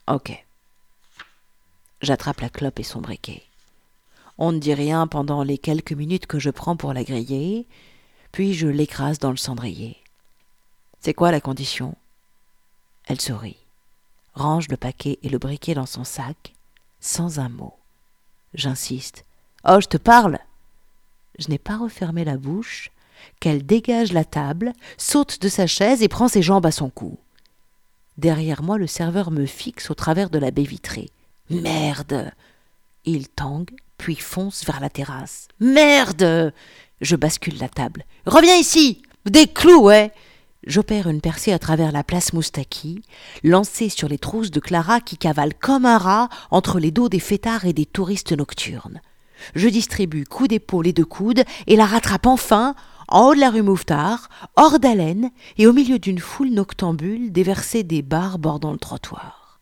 Ok. 0.08 0.46
J'attrape 2.00 2.40
la 2.40 2.48
clope 2.48 2.80
et 2.80 2.84
son 2.84 3.02
briquet. 3.02 3.42
On 4.38 4.52
ne 4.52 4.58
dit 4.58 4.72
rien 4.72 5.06
pendant 5.06 5.42
les 5.42 5.58
quelques 5.58 5.92
minutes 5.92 6.26
que 6.26 6.38
je 6.38 6.48
prends 6.48 6.74
pour 6.74 6.94
la 6.94 7.04
griller, 7.04 7.66
puis 8.32 8.54
je 8.54 8.66
l'écrase 8.66 9.18
dans 9.18 9.30
le 9.30 9.36
cendrier. 9.36 10.01
C'est 11.04 11.14
quoi 11.14 11.32
la 11.32 11.40
condition? 11.40 11.96
Elle 13.08 13.20
sourit, 13.20 13.56
range 14.34 14.68
le 14.68 14.76
paquet 14.76 15.18
et 15.24 15.28
le 15.28 15.38
briquet 15.38 15.74
dans 15.74 15.86
son 15.86 16.04
sac, 16.04 16.54
sans 17.00 17.40
un 17.40 17.48
mot. 17.48 17.74
J'insiste. 18.54 19.24
Oh, 19.68 19.80
je 19.80 19.88
te 19.88 19.96
parle. 19.96 20.38
Je 21.40 21.48
n'ai 21.48 21.58
pas 21.58 21.76
refermé 21.76 22.24
la 22.24 22.36
bouche 22.36 22.92
qu'elle 23.40 23.66
dégage 23.66 24.12
la 24.12 24.24
table, 24.24 24.72
saute 24.96 25.40
de 25.40 25.48
sa 25.48 25.66
chaise 25.66 26.04
et 26.04 26.08
prend 26.08 26.28
ses 26.28 26.42
jambes 26.42 26.66
à 26.66 26.70
son 26.70 26.88
cou. 26.88 27.18
Derrière 28.16 28.62
moi, 28.62 28.78
le 28.78 28.86
serveur 28.86 29.32
me 29.32 29.46
fixe 29.46 29.90
au 29.90 29.94
travers 29.94 30.30
de 30.30 30.38
la 30.38 30.52
baie 30.52 30.62
vitrée. 30.62 31.10
Merde 31.50 32.30
Il 33.04 33.28
tangue, 33.28 33.72
puis 33.98 34.14
fonce 34.14 34.64
vers 34.64 34.78
la 34.78 34.90
terrasse. 34.90 35.48
Merde 35.58 36.52
Je 37.00 37.16
bascule 37.16 37.58
la 37.58 37.68
table. 37.68 38.04
Reviens 38.24 38.56
ici 38.56 39.02
Des 39.24 39.48
clous, 39.48 39.82
ouais 39.82 40.12
J'opère 40.64 41.08
une 41.08 41.20
percée 41.20 41.52
à 41.52 41.58
travers 41.58 41.90
la 41.90 42.04
place 42.04 42.32
Moustaki, 42.32 43.02
lancée 43.42 43.88
sur 43.88 44.08
les 44.08 44.18
trousses 44.18 44.52
de 44.52 44.60
Clara 44.60 45.00
qui 45.00 45.18
cavale 45.18 45.54
comme 45.54 45.84
un 45.84 45.98
rat 45.98 46.28
entre 46.50 46.78
les 46.78 46.92
dos 46.92 47.08
des 47.08 47.18
fêtards 47.18 47.64
et 47.64 47.72
des 47.72 47.86
touristes 47.86 48.32
nocturnes. 48.32 49.00
Je 49.56 49.68
distribue 49.68 50.24
coups 50.24 50.50
d'épaule 50.50 50.86
et 50.86 50.92
de 50.92 51.02
coude 51.02 51.42
et 51.66 51.74
la 51.74 51.86
rattrape 51.86 52.26
enfin 52.26 52.76
en 53.08 53.28
haut 53.28 53.34
de 53.34 53.40
la 53.40 53.50
rue 53.50 53.62
Mouffetard, 53.62 54.28
hors 54.56 54.78
d'haleine 54.78 55.30
et 55.58 55.66
au 55.66 55.72
milieu 55.72 55.98
d'une 55.98 56.20
foule 56.20 56.50
noctambule 56.50 57.32
déversée 57.32 57.82
des 57.82 58.00
barres 58.00 58.38
bordant 58.38 58.72
le 58.72 58.78
trottoir. 58.78 59.60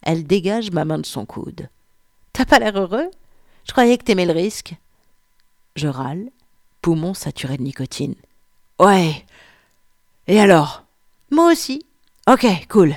Elle 0.00 0.26
dégage 0.26 0.72
ma 0.72 0.84
main 0.84 0.98
de 0.98 1.06
son 1.06 1.26
coude. 1.26 1.68
T'as 2.32 2.46
pas 2.46 2.58
l'air 2.58 2.76
heureux? 2.76 3.08
Je 3.64 3.72
croyais 3.72 3.98
que 3.98 4.04
t'aimais 4.04 4.26
le 4.26 4.32
risque. 4.32 4.74
Je 5.76 5.86
râle, 5.86 6.30
poumon 6.80 7.14
saturé 7.14 7.58
de 7.58 7.62
nicotine. 7.62 8.14
Ouais, 8.80 9.24
et 10.26 10.40
alors? 10.40 10.84
Moi 11.30 11.50
aussi. 11.50 11.86
Ok, 12.28 12.46
cool. 12.68 12.94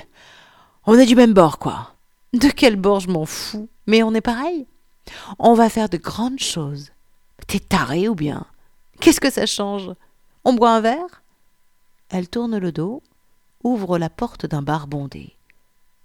On 0.86 0.98
est 0.98 1.06
du 1.06 1.16
même 1.16 1.34
bord, 1.34 1.58
quoi. 1.58 1.94
De 2.32 2.48
quel 2.48 2.76
bord 2.76 3.00
je 3.00 3.08
m'en 3.08 3.26
fous, 3.26 3.68
mais 3.86 4.02
on 4.02 4.14
est 4.14 4.20
pareil. 4.20 4.66
On 5.38 5.54
va 5.54 5.68
faire 5.68 5.88
de 5.88 5.96
grandes 5.96 6.38
choses. 6.38 6.90
T'es 7.46 7.60
taré 7.60 8.08
ou 8.08 8.14
bien? 8.14 8.44
Qu'est-ce 9.00 9.20
que 9.20 9.30
ça 9.30 9.46
change? 9.46 9.90
On 10.44 10.52
boit 10.52 10.70
un 10.70 10.80
verre? 10.80 11.22
Elle 12.08 12.28
tourne 12.28 12.58
le 12.58 12.72
dos, 12.72 13.02
ouvre 13.64 13.98
la 13.98 14.10
porte 14.10 14.46
d'un 14.46 14.62
bar 14.62 14.86
bondé. 14.86 15.34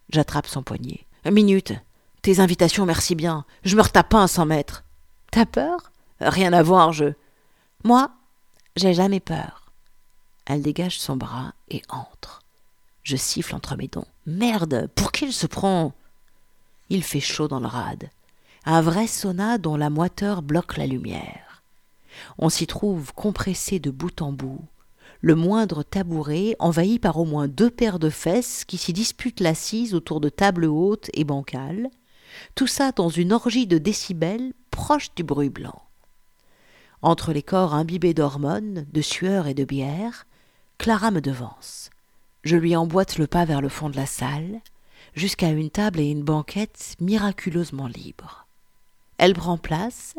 J'attrape 0.10 0.48
son 0.48 0.64
poignet. 0.64 1.06
Minute. 1.30 1.74
Tes 2.22 2.40
invitations, 2.40 2.86
merci 2.86 3.16
bien. 3.16 3.46
Je 3.64 3.76
me 3.76 3.82
retape 3.82 4.10
pas 4.10 4.20
un 4.20 4.28
cent 4.28 4.46
mètres. 4.46 4.84
T'as 5.32 5.46
peur? 5.46 5.92
Rien 6.20 6.54
à 6.54 6.64
voir, 6.64 6.94
je. 6.94 7.14
Moi, 7.84 8.12
j'ai 8.76 8.94
jamais 8.94 9.20
peur. 9.20 9.61
Elle 10.54 10.64
dégage 10.64 11.00
son 11.00 11.16
bras 11.16 11.54
et 11.70 11.82
entre. 11.88 12.42
Je 13.04 13.16
siffle 13.16 13.56
entre 13.56 13.78
mes 13.78 13.88
dents. 13.88 14.10
Merde, 14.26 14.90
pour 14.96 15.14
qui 15.14 15.24
il 15.24 15.32
se 15.32 15.48
prend? 15.48 15.94
Il 16.90 17.06
fait 17.06 17.22
chaud 17.22 17.48
dans 17.48 17.62
le 17.62 17.68
rade. 17.68 18.10
Un 18.66 18.82
vrai 18.82 19.08
sauna 19.08 19.58
dont 19.58 19.78
la 19.78 19.90
moiteur 19.90 20.42
bloque 20.42 20.76
la 20.76 20.88
lumière. 20.88 21.64
On 22.38 22.50
s'y 22.50 22.68
trouve 22.68 23.14
compressé 23.14 23.80
de 23.80 23.92
bout 23.92 24.22
en 24.22 24.34
bout. 24.34 24.60
Le 25.22 25.36
moindre 25.36 25.84
tabouret 25.84 26.58
envahi 26.60 27.00
par 27.00 27.16
au 27.18 27.24
moins 27.24 27.48
deux 27.48 27.70
paires 27.70 27.98
de 27.98 28.10
fesses 28.10 28.66
qui 28.66 28.78
s'y 28.78 28.92
disputent 28.92 29.40
l'assise 29.40 29.96
autour 29.96 30.20
de 30.20 30.28
tables 30.28 30.66
hautes 30.66 31.10
et 31.14 31.24
bancales. 31.24 31.90
Tout 32.56 32.68
ça 32.68 32.92
dans 32.92 33.08
une 33.08 33.32
orgie 33.32 33.68
de 33.68 33.78
décibels 33.78 34.52
proche 34.70 35.16
du 35.16 35.24
bruit 35.24 35.50
blanc. 35.50 35.82
Entre 37.02 37.32
les 37.32 37.42
corps 37.42 37.74
imbibés 37.74 38.14
d'hormones, 38.14 38.86
de 38.92 39.02
sueur 39.02 39.48
et 39.48 39.54
de 39.54 39.64
bière, 39.64 40.26
Clara 40.82 41.12
me 41.12 41.22
devance. 41.22 41.92
Je 42.42 42.58
lui 42.58 42.76
emboîte 42.76 43.20
le 43.20 43.28
pas 43.28 43.46
vers 43.46 43.62
le 43.62 43.70
fond 43.70 43.92
de 43.92 43.96
la 43.96 44.08
salle, 44.08 44.62
jusqu'à 45.14 45.50
une 45.50 45.70
table 45.70 46.00
et 46.00 46.10
une 46.10 46.24
banquette 46.24 46.96
miraculeusement 47.00 47.86
libres. 47.86 48.48
Elle 49.20 49.36
prend 49.36 49.60
place, 49.60 50.16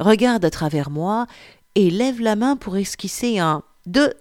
regarde 0.00 0.44
à 0.44 0.50
travers 0.50 0.90
moi 0.90 1.28
et 1.76 1.90
lève 1.90 2.20
la 2.20 2.34
main 2.34 2.56
pour 2.56 2.76
esquisser 2.76 3.38
un 3.38 3.62
deux. 3.86 4.12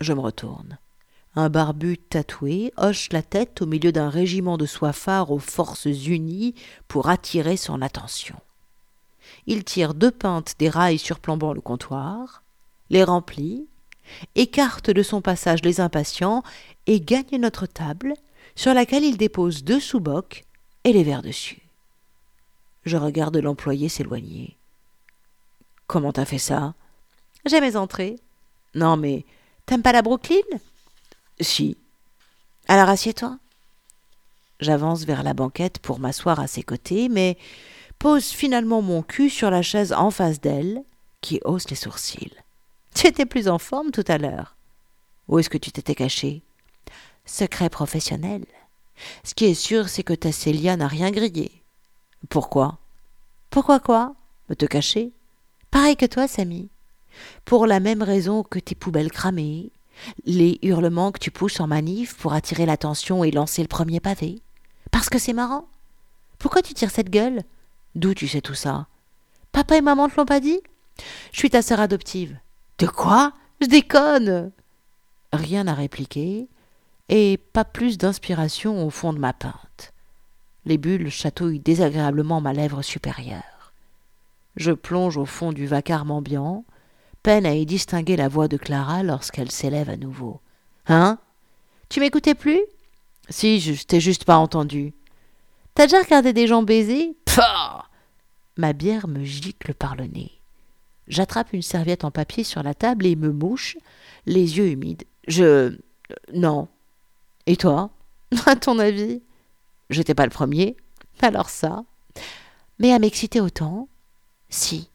Je 0.00 0.12
me 0.12 0.18
retourne. 0.18 0.76
Un 1.36 1.50
barbu 1.50 1.98
tatoué 1.98 2.72
hoche 2.76 3.10
la 3.12 3.22
tête 3.22 3.62
au 3.62 3.66
milieu 3.66 3.92
d'un 3.92 4.10
régiment 4.10 4.58
de 4.58 4.66
soifards 4.66 5.30
aux 5.30 5.38
forces 5.38 5.84
unies 5.84 6.56
pour 6.88 7.08
attirer 7.08 7.56
son 7.56 7.80
attention. 7.80 8.40
Il 9.46 9.62
tire 9.62 9.94
deux 9.94 10.10
pintes 10.10 10.56
des 10.58 10.68
rails 10.68 10.98
surplombant 10.98 11.52
le 11.52 11.60
comptoir, 11.60 12.42
les 12.90 13.04
remplit, 13.04 13.68
écarte 14.34 14.90
de 14.90 15.02
son 15.02 15.20
passage 15.20 15.62
les 15.62 15.80
impatients 15.80 16.42
et 16.86 17.00
gagne 17.00 17.38
notre 17.38 17.66
table, 17.66 18.14
sur 18.54 18.74
laquelle 18.74 19.04
il 19.04 19.16
dépose 19.16 19.64
deux 19.64 19.80
sous-bocs 19.80 20.44
et 20.84 20.92
les 20.92 21.02
verres 21.02 21.22
dessus. 21.22 21.62
Je 22.84 22.96
regarde 22.96 23.36
l'employé 23.36 23.88
s'éloigner. 23.88 24.56
Comment 25.86 26.12
t'as 26.12 26.24
fait 26.24 26.38
ça 26.38 26.74
J'ai 27.46 27.60
mes 27.60 27.76
entrées. 27.76 28.16
Non, 28.74 28.96
mais 28.96 29.24
t'aimes 29.66 29.82
pas 29.82 29.92
la 29.92 30.02
Brooklyn 30.02 30.40
Si. 31.40 31.76
Alors 32.68 32.88
assieds-toi. 32.88 33.38
J'avance 34.60 35.04
vers 35.04 35.22
la 35.22 35.34
banquette 35.34 35.78
pour 35.78 35.98
m'asseoir 35.98 36.40
à 36.40 36.46
ses 36.46 36.62
côtés, 36.62 37.08
mais 37.08 37.36
pose 37.98 38.26
finalement 38.26 38.82
mon 38.82 39.02
cul 39.02 39.28
sur 39.28 39.50
la 39.50 39.62
chaise 39.62 39.92
en 39.92 40.10
face 40.10 40.40
d'elle, 40.40 40.82
qui 41.20 41.40
hausse 41.44 41.68
les 41.70 41.76
sourcils. 41.76 42.41
Tu 42.94 43.06
étais 43.06 43.26
plus 43.26 43.48
en 43.48 43.58
forme 43.58 43.90
tout 43.90 44.04
à 44.06 44.18
l'heure. 44.18 44.56
Où 45.28 45.38
est-ce 45.38 45.50
que 45.50 45.58
tu 45.58 45.72
t'étais 45.72 45.94
caché? 45.94 46.42
Secret 47.24 47.70
professionnel. 47.70 48.44
Ce 49.24 49.34
qui 49.34 49.46
est 49.46 49.54
sûr, 49.54 49.88
c'est 49.88 50.02
que 50.02 50.12
ta 50.12 50.32
Célia 50.32 50.76
n'a 50.76 50.88
rien 50.88 51.10
grillé. 51.10 51.62
Pourquoi? 52.28 52.78
Pourquoi 53.50 53.80
quoi? 53.80 54.14
Te 54.58 54.66
cacher? 54.66 55.12
Pareil 55.70 55.96
que 55.96 56.06
toi, 56.06 56.28
Samy. 56.28 56.68
Pour 57.44 57.66
la 57.66 57.80
même 57.80 58.02
raison 58.02 58.42
que 58.42 58.58
tes 58.58 58.74
poubelles 58.74 59.10
cramées, 59.10 59.70
les 60.24 60.58
hurlements 60.62 61.12
que 61.12 61.18
tu 61.18 61.30
pousses 61.30 61.60
en 61.60 61.66
manif 61.66 62.16
pour 62.16 62.34
attirer 62.34 62.66
l'attention 62.66 63.24
et 63.24 63.30
lancer 63.30 63.62
le 63.62 63.68
premier 63.68 64.00
pavé. 64.00 64.40
Parce 64.90 65.08
que 65.08 65.18
c'est 65.18 65.32
marrant. 65.32 65.66
Pourquoi 66.38 66.60
tu 66.62 66.74
tires 66.74 66.90
cette 66.90 67.10
gueule? 67.10 67.42
D'où 67.94 68.14
tu 68.14 68.28
sais 68.28 68.40
tout 68.40 68.54
ça? 68.54 68.86
Papa 69.52 69.76
et 69.76 69.80
maman 69.80 70.08
te 70.08 70.16
l'ont 70.16 70.26
pas 70.26 70.40
dit? 70.40 70.60
Je 71.32 71.38
suis 71.38 71.50
ta 71.50 71.62
sœur 71.62 71.80
adoptive. 71.80 72.38
De 72.82 72.88
quoi? 72.88 73.32
Je 73.60 73.68
déconne 73.68 74.50
Rien 75.32 75.68
à 75.68 75.72
répliquer, 75.72 76.48
et 77.08 77.38
pas 77.52 77.64
plus 77.64 77.96
d'inspiration 77.96 78.84
au 78.84 78.90
fond 78.90 79.12
de 79.12 79.20
ma 79.20 79.32
pinte. 79.32 79.92
Les 80.64 80.78
bulles 80.78 81.08
chatouillent 81.08 81.60
désagréablement 81.60 82.40
ma 82.40 82.52
lèvre 82.52 82.82
supérieure. 82.82 83.72
Je 84.56 84.72
plonge 84.72 85.16
au 85.16 85.26
fond 85.26 85.52
du 85.52 85.64
vacarme 85.68 86.10
ambiant, 86.10 86.64
peine 87.22 87.46
à 87.46 87.54
y 87.54 87.66
distinguer 87.66 88.16
la 88.16 88.26
voix 88.26 88.48
de 88.48 88.56
Clara 88.56 89.04
lorsqu'elle 89.04 89.52
s'élève 89.52 89.88
à 89.88 89.96
nouveau. 89.96 90.40
Hein? 90.88 91.20
Tu 91.88 92.00
m'écoutais 92.00 92.34
plus? 92.34 92.62
Si, 93.28 93.60
je 93.60 93.80
t'ai 93.84 94.00
juste 94.00 94.24
pas 94.24 94.38
entendu. 94.38 94.92
T'as 95.76 95.86
déjà 95.86 96.02
regardé 96.02 96.32
des 96.32 96.48
gens 96.48 96.64
baiser? 96.64 97.16
Pah 97.26 97.86
Ma 98.56 98.72
bière 98.72 99.06
me 99.06 99.22
gicle 99.22 99.72
par 99.72 99.94
le 99.94 100.06
nez. 100.06 100.41
J'attrape 101.08 101.52
une 101.52 101.62
serviette 101.62 102.04
en 102.04 102.10
papier 102.10 102.44
sur 102.44 102.62
la 102.62 102.74
table 102.74 103.06
et 103.06 103.16
me 103.16 103.32
mouche, 103.32 103.76
les 104.26 104.58
yeux 104.58 104.68
humides. 104.68 105.04
Je. 105.26 105.76
Non. 106.32 106.68
Et 107.46 107.56
toi? 107.56 107.90
À 108.46 108.56
ton 108.56 108.78
avis? 108.78 109.20
J'étais 109.90 110.14
pas 110.14 110.24
le 110.24 110.30
premier. 110.30 110.76
Alors 111.20 111.50
ça? 111.50 111.84
Mais 112.78 112.92
à 112.92 112.98
m'exciter 112.98 113.40
autant? 113.40 113.88
Si. 114.48 114.88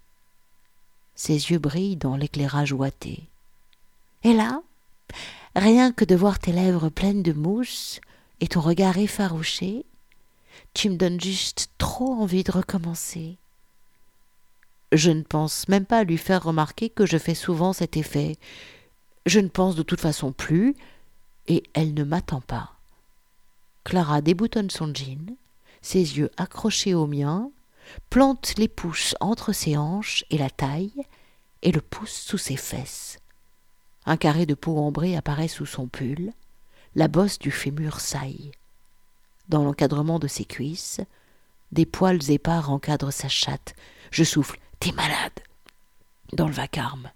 Ses 1.15 1.51
yeux 1.51 1.59
brillent 1.59 1.97
dans 1.97 2.15
l'éclairage 2.15 2.73
ouaté. 2.73 3.23
Et 4.23 4.33
là? 4.33 4.61
Rien 5.55 5.91
que 5.91 6.05
de 6.05 6.15
voir 6.15 6.39
tes 6.39 6.51
lèvres 6.51 6.89
pleines 6.89 7.23
de 7.23 7.33
mousse 7.33 7.99
et 8.39 8.47
ton 8.47 8.61
regard 8.61 8.97
effarouché, 8.97 9.85
tu 10.73 10.89
me 10.89 10.97
donnes 10.97 11.19
juste 11.19 11.69
trop 11.77 12.13
envie 12.13 12.43
de 12.43 12.51
recommencer. 12.51 13.37
Je 14.91 15.11
ne 15.11 15.23
pense 15.23 15.67
même 15.67 15.85
pas 15.85 15.99
à 15.99 16.03
lui 16.03 16.17
faire 16.17 16.43
remarquer 16.43 16.89
que 16.89 17.05
je 17.05 17.17
fais 17.17 17.35
souvent 17.35 17.73
cet 17.73 17.97
effet. 17.97 18.37
Je 19.25 19.39
ne 19.39 19.49
pense 19.49 19.75
de 19.75 19.83
toute 19.83 19.99
façon 19.99 20.31
plus, 20.31 20.75
et 21.47 21.63
elle 21.73 21.93
ne 21.93 22.03
m'attend 22.03 22.41
pas. 22.41 22.73
Clara 23.83 24.21
déboutonne 24.21 24.69
son 24.69 24.93
jean, 24.93 25.35
ses 25.81 26.17
yeux 26.17 26.31
accrochés 26.37 26.93
aux 26.93 27.07
miens, 27.07 27.51
plante 28.09 28.53
les 28.57 28.67
pouces 28.67 29.15
entre 29.19 29.53
ses 29.53 29.77
hanches 29.77 30.25
et 30.29 30.37
la 30.37 30.49
taille, 30.49 31.03
et 31.61 31.71
le 31.71 31.81
pousse 31.81 32.13
sous 32.13 32.37
ses 32.37 32.57
fesses. 32.57 33.19
Un 34.05 34.17
carré 34.17 34.45
de 34.45 34.53
peau 34.53 34.77
ambrée 34.77 35.17
apparaît 35.17 35.47
sous 35.47 35.65
son 35.65 35.87
pull, 35.87 36.31
la 36.95 37.07
bosse 37.07 37.39
du 37.39 37.51
fémur 37.51 37.99
saille. 37.99 38.51
Dans 39.49 39.63
l'encadrement 39.63 40.19
de 40.19 40.27
ses 40.27 40.45
cuisses, 40.45 41.01
des 41.71 41.85
poils 41.85 42.31
épars 42.31 42.71
encadrent 42.71 43.11
sa 43.11 43.27
chatte. 43.27 43.75
Je 44.11 44.23
souffle 44.23 44.59
T'es 44.79 44.91
malade. 44.91 45.39
Dans 46.33 46.47
le 46.47 46.53
vacarme. 46.53 47.11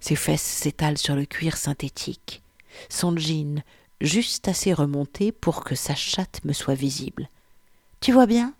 Ses 0.00 0.16
fesses 0.16 0.42
s'étalent 0.42 0.98
sur 0.98 1.14
le 1.14 1.26
cuir 1.26 1.56
synthétique. 1.56 2.42
Son 2.88 3.16
jean 3.16 3.62
juste 4.00 4.48
assez 4.48 4.72
remonté 4.72 5.30
pour 5.32 5.64
que 5.64 5.74
sa 5.74 5.94
chatte 5.94 6.44
me 6.44 6.52
soit 6.52 6.74
visible. 6.74 7.28
Tu 8.00 8.12
vois 8.12 8.26
bien? 8.26 8.54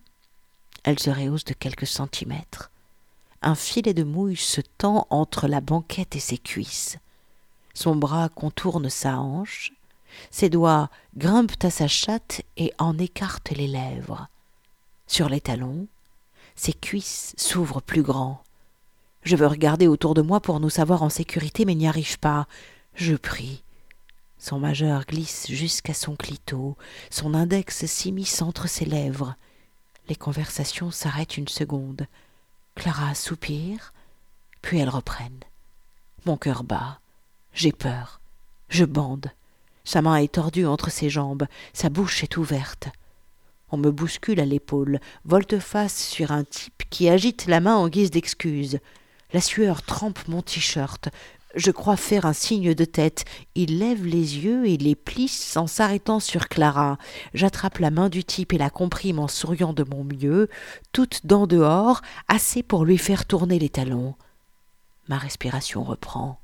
Elle 0.84 0.98
se 0.98 1.10
rehausse 1.10 1.44
de 1.44 1.54
quelques 1.54 1.86
centimètres. 1.86 2.70
Un 3.42 3.54
filet 3.54 3.94
de 3.94 4.04
mouille 4.04 4.36
se 4.36 4.60
tend 4.60 5.06
entre 5.08 5.48
la 5.48 5.60
banquette 5.60 6.14
et 6.14 6.20
ses 6.20 6.38
cuisses. 6.38 6.98
Son 7.72 7.96
bras 7.96 8.28
contourne 8.28 8.90
sa 8.90 9.18
hanche, 9.18 9.72
Ses 10.30 10.50
doigts 10.50 10.90
grimpent 11.16 11.64
à 11.64 11.70
sa 11.70 11.88
chatte 11.88 12.42
et 12.56 12.72
en 12.78 12.98
écartent 12.98 13.52
les 13.52 13.68
lèvres. 13.68 14.28
Sur 15.06 15.28
les 15.28 15.40
talons, 15.40 15.86
ses 16.60 16.74
cuisses 16.74 17.32
s'ouvrent 17.38 17.80
plus 17.80 18.02
grand. 18.02 18.44
Je 19.22 19.34
veux 19.34 19.46
regarder 19.46 19.86
autour 19.86 20.12
de 20.12 20.20
moi 20.20 20.40
pour 20.40 20.60
nous 20.60 20.68
savoir 20.68 21.02
en 21.02 21.08
sécurité, 21.08 21.64
mais 21.64 21.74
n'y 21.74 21.88
arrive 21.88 22.18
pas. 22.18 22.46
Je 22.94 23.14
prie. 23.14 23.62
Son 24.38 24.58
majeur 24.58 25.06
glisse 25.06 25.50
jusqu'à 25.50 25.94
son 25.94 26.16
clito, 26.16 26.76
son 27.08 27.32
index 27.32 27.86
s'immisce 27.86 28.42
entre 28.42 28.68
ses 28.68 28.84
lèvres. 28.84 29.36
Les 30.10 30.16
conversations 30.16 30.90
s'arrêtent 30.90 31.38
une 31.38 31.48
seconde. 31.48 32.06
Clara 32.74 33.14
soupire, 33.14 33.94
puis 34.60 34.80
elles 34.80 34.90
reprennent. 34.90 35.44
Mon 36.26 36.36
cœur 36.36 36.62
bat. 36.62 37.00
J'ai 37.54 37.72
peur. 37.72 38.20
Je 38.68 38.84
bande. 38.84 39.30
Sa 39.84 40.02
main 40.02 40.16
est 40.16 40.32
tordue 40.32 40.66
entre 40.66 40.90
ses 40.90 41.08
jambes, 41.08 41.46
sa 41.72 41.88
bouche 41.88 42.22
est 42.22 42.36
ouverte. 42.36 42.90
On 43.72 43.76
me 43.76 43.90
bouscule 43.90 44.40
à 44.40 44.44
l'épaule, 44.44 45.00
volte-face 45.24 46.08
sur 46.08 46.32
un 46.32 46.44
type 46.44 46.82
qui 46.90 47.08
agite 47.08 47.46
la 47.46 47.60
main 47.60 47.76
en 47.76 47.88
guise 47.88 48.10
d'excuse. 48.10 48.80
La 49.32 49.40
sueur 49.40 49.82
trempe 49.82 50.26
mon 50.26 50.42
t-shirt. 50.42 51.08
Je 51.54 51.70
crois 51.70 51.96
faire 51.96 52.26
un 52.26 52.32
signe 52.32 52.74
de 52.74 52.84
tête. 52.84 53.24
Il 53.54 53.78
lève 53.78 54.04
les 54.04 54.38
yeux 54.38 54.66
et 54.66 54.76
les 54.76 54.94
plisse 54.94 55.56
en 55.56 55.66
s'arrêtant 55.66 56.20
sur 56.20 56.48
Clara. 56.48 56.98
J'attrape 57.34 57.78
la 57.78 57.90
main 57.90 58.08
du 58.08 58.24
type 58.24 58.52
et 58.52 58.58
la 58.58 58.70
comprime 58.70 59.18
en 59.18 59.28
souriant 59.28 59.72
de 59.72 59.84
mon 59.84 60.04
mieux, 60.04 60.48
toute 60.92 61.26
dents 61.26 61.46
dehors, 61.46 62.02
assez 62.28 62.62
pour 62.62 62.84
lui 62.84 62.98
faire 62.98 63.24
tourner 63.24 63.58
les 63.58 63.68
talons. 63.68 64.14
Ma 65.08 65.18
respiration 65.18 65.82
reprend. 65.82 66.40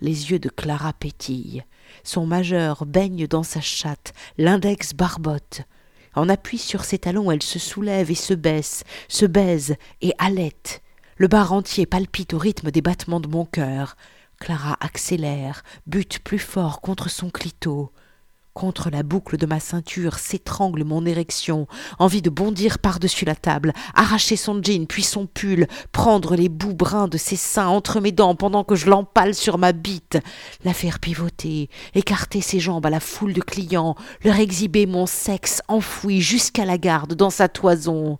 Les 0.00 0.30
yeux 0.30 0.38
de 0.38 0.48
Clara 0.48 0.92
pétillent. 0.92 1.64
Son 2.04 2.26
majeur 2.26 2.86
baigne 2.86 3.26
dans 3.26 3.42
sa 3.42 3.60
chatte, 3.60 4.12
l'index 4.38 4.94
barbote. 4.94 5.62
En 6.14 6.28
appui 6.28 6.58
sur 6.58 6.84
ses 6.84 6.98
talons, 6.98 7.30
elle 7.30 7.42
se 7.42 7.58
soulève 7.58 8.10
et 8.10 8.16
se 8.16 8.34
baisse, 8.34 8.84
se 9.08 9.26
baise 9.26 9.76
et 10.00 10.12
halète. 10.18 10.82
Le 11.16 11.28
bar 11.28 11.52
entier 11.52 11.86
palpite 11.86 12.34
au 12.34 12.38
rythme 12.38 12.70
des 12.70 12.82
battements 12.82 13.20
de 13.20 13.28
mon 13.28 13.44
cœur. 13.44 13.96
Clara 14.40 14.76
accélère, 14.80 15.62
bute 15.86 16.20
plus 16.20 16.38
fort 16.38 16.80
contre 16.80 17.10
son 17.10 17.30
clito. 17.30 17.92
Contre 18.60 18.90
la 18.90 19.02
boucle 19.02 19.38
de 19.38 19.46
ma 19.46 19.58
ceinture 19.58 20.18
s'étrangle 20.18 20.84
mon 20.84 21.06
érection, 21.06 21.66
envie 21.98 22.20
de 22.20 22.28
bondir 22.28 22.78
par-dessus 22.78 23.24
la 23.24 23.34
table, 23.34 23.72
arracher 23.94 24.36
son 24.36 24.62
jean 24.62 24.86
puis 24.86 25.02
son 25.02 25.24
pull, 25.24 25.66
prendre 25.92 26.36
les 26.36 26.50
bouts 26.50 26.74
bruns 26.74 27.08
de 27.08 27.16
ses 27.16 27.36
seins 27.36 27.68
entre 27.68 28.00
mes 28.00 28.12
dents 28.12 28.34
pendant 28.34 28.62
que 28.62 28.74
je 28.74 28.90
l'empale 28.90 29.34
sur 29.34 29.56
ma 29.56 29.72
bite, 29.72 30.18
la 30.62 30.74
faire 30.74 30.98
pivoter, 30.98 31.70
écarter 31.94 32.42
ses 32.42 32.60
jambes 32.60 32.84
à 32.84 32.90
la 32.90 33.00
foule 33.00 33.32
de 33.32 33.40
clients, 33.40 33.94
leur 34.24 34.38
exhiber 34.38 34.84
mon 34.84 35.06
sexe 35.06 35.62
enfoui 35.66 36.20
jusqu'à 36.20 36.66
la 36.66 36.76
garde 36.76 37.14
dans 37.14 37.30
sa 37.30 37.48
toison. 37.48 38.18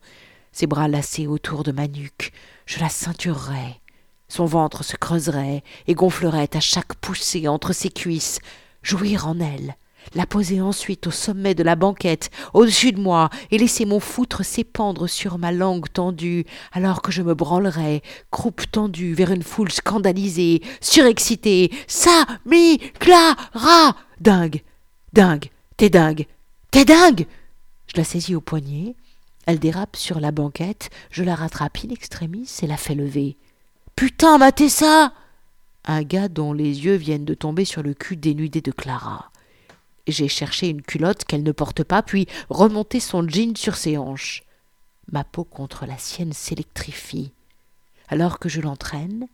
Ses 0.53 0.66
bras 0.66 0.88
lacés 0.88 1.26
autour 1.26 1.64
de 1.64 1.72
ma 1.72 1.87
nuque, 1.87 2.33
je 2.64 2.81
la 2.81 2.88
ceinturerais. 2.88 3.83
Son 4.29 4.46
ventre 4.46 4.85
se 4.85 4.96
creuserait 4.96 5.62
et 5.87 5.92
gonflerait 5.92 6.57
à 6.57 6.61
chaque 6.61 6.94
poussée 6.94 7.46
entre 7.46 7.74
ses 7.74 7.90
cuisses, 7.90 8.38
jouir 8.83 9.29
en 9.29 9.38
elle, 9.38 9.76
la 10.14 10.26
poser 10.26 10.60
ensuite 10.60 11.06
au 11.06 11.10
sommet 11.10 11.54
de 11.54 11.62
la 11.62 11.76
banquette, 11.76 12.30
au-dessus 12.54 12.92
de 12.92 13.00
moi, 13.00 13.30
et 13.50 13.58
laisser 13.58 13.84
mon 13.84 14.00
foutre 14.00 14.44
s'épandre 14.44 15.08
sur 15.08 15.38
ma 15.38 15.52
langue 15.52 15.86
tendue, 15.92 16.44
alors 16.72 17.02
que 17.02 17.12
je 17.12 17.22
me 17.22 17.34
branlerais, 17.34 18.02
croupe 18.30 18.62
tendue 18.70 19.14
vers 19.14 19.30
une 19.30 19.42
foule 19.42 19.70
scandalisée, 19.70 20.62
surexcitée. 20.80 21.70
Ça, 21.86 22.24
mi, 22.46 22.78
Clara 22.98 23.96
Dingue 24.20 24.62
Dingue 25.12 25.50
T'es 25.76 25.90
dingue 25.90 26.26
T'es 26.70 26.84
dingue 26.84 27.26
Je 27.86 27.96
la 27.96 28.04
saisis 28.04 28.34
au 28.34 28.40
poignet. 28.40 28.94
Elle 29.46 29.58
dérape 29.58 29.96
sur 29.96 30.20
la 30.20 30.30
banquette, 30.30 30.90
je 31.10 31.24
la 31.24 31.34
rattrape 31.34 31.78
in 31.84 31.88
extremis 31.88 32.48
et 32.62 32.66
la 32.66 32.76
fais 32.76 32.94
lever. 32.94 33.36
Putain, 33.96 34.38
matez 34.38 34.68
ça 34.68 35.12
Un 35.84 36.02
gars 36.02 36.28
dont 36.28 36.52
les 36.52 36.84
yeux 36.84 36.94
viennent 36.94 37.24
de 37.24 37.34
tomber 37.34 37.64
sur 37.64 37.82
le 37.82 37.94
cul 37.94 38.16
dénudé 38.16 38.60
de 38.60 38.72
Clara. 38.72 39.32
J'ai 40.06 40.28
cherché 40.28 40.68
une 40.68 40.82
culotte 40.82 41.24
qu'elle 41.24 41.42
ne 41.42 41.52
porte 41.52 41.84
pas, 41.84 42.02
puis 42.02 42.26
remonté 42.48 43.00
son 43.00 43.26
jean 43.28 43.56
sur 43.56 43.76
ses 43.76 43.96
hanches. 43.96 44.42
Ma 45.12 45.24
peau 45.24 45.44
contre 45.44 45.86
la 45.86 45.98
sienne 45.98 46.32
s'électrifie. 46.32 47.32
Alors 48.08 48.38
que 48.38 48.48
je 48.48 48.60
l'entraîne, 48.60 49.28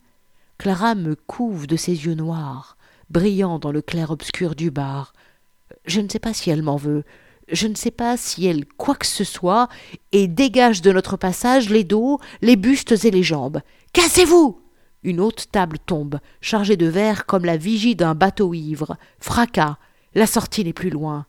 Clara 0.57 0.95
me 0.95 1.15
couve 1.15 1.67
de 1.67 1.75
ses 1.75 2.05
yeux 2.05 2.15
noirs, 2.15 2.77
brillants 3.09 3.59
dans 3.59 3.71
le 3.71 3.81
clair-obscur 3.81 4.55
du 4.55 4.71
bar. 4.71 5.13
Je 5.85 6.01
ne 6.01 6.09
sais 6.09 6.19
pas 6.19 6.33
si 6.33 6.49
elle 6.49 6.63
m'en 6.63 6.77
veut, 6.77 7.03
je 7.51 7.67
ne 7.67 7.75
sais 7.75 7.91
pas 7.91 8.17
si 8.17 8.45
elle 8.45 8.65
quoi 8.65 8.95
que 8.95 9.05
ce 9.05 9.23
soit, 9.23 9.69
et 10.11 10.27
dégage 10.27 10.81
de 10.81 10.91
notre 10.91 11.15
passage 11.15 11.69
les 11.69 11.83
dos, 11.83 12.19
les 12.41 12.55
bustes 12.55 13.05
et 13.05 13.11
les 13.11 13.23
jambes. 13.23 13.61
Cassez-vous 13.93 14.59
Une 15.03 15.21
haute 15.21 15.47
table 15.51 15.79
tombe, 15.79 16.19
chargée 16.41 16.75
de 16.75 16.87
verre 16.87 17.25
comme 17.25 17.45
la 17.45 17.57
vigie 17.57 17.95
d'un 17.95 18.15
bateau 18.15 18.53
ivre. 18.53 18.97
Fracas, 19.19 19.77
la 20.15 20.27
sortie 20.27 20.63
n'est 20.63 20.73
plus 20.73 20.89
loin. 20.89 21.25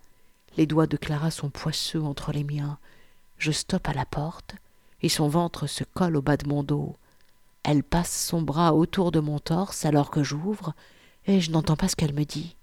Les 0.57 0.67
doigts 0.67 0.87
de 0.87 0.97
Clara 0.97 1.31
sont 1.31 1.51
poisseux 1.51 2.03
entre 2.03 2.33
les 2.33 2.45
miens. 2.45 2.79
Je 3.39 3.53
stoppe 3.53 3.89
à 3.89 3.95
la 3.95 4.05
porte, 4.05 4.57
et 5.03 5.09
son 5.09 5.29
ventre 5.29 5.67
se 5.67 5.85
colle 5.85 6.17
au 6.17 6.23
bas 6.23 6.37
de 6.37 6.49
mon 6.49 6.63
dos. 6.63 6.97
Elle 7.63 7.83
passe 7.83 8.27
son 8.27 8.43
bras 8.43 8.75
autour 8.75 9.13
de 9.13 9.21
mon 9.21 9.39
torse 9.39 9.85
alors 9.85 10.11
que 10.11 10.23
j'ouvre, 10.23 10.75
et 11.27 11.41
je 11.41 11.51
n'entends 11.51 11.77
pas 11.77 11.89
ce 11.89 11.97
qu'elle 11.97 12.15
me 12.15 12.25
dit. 12.25 12.57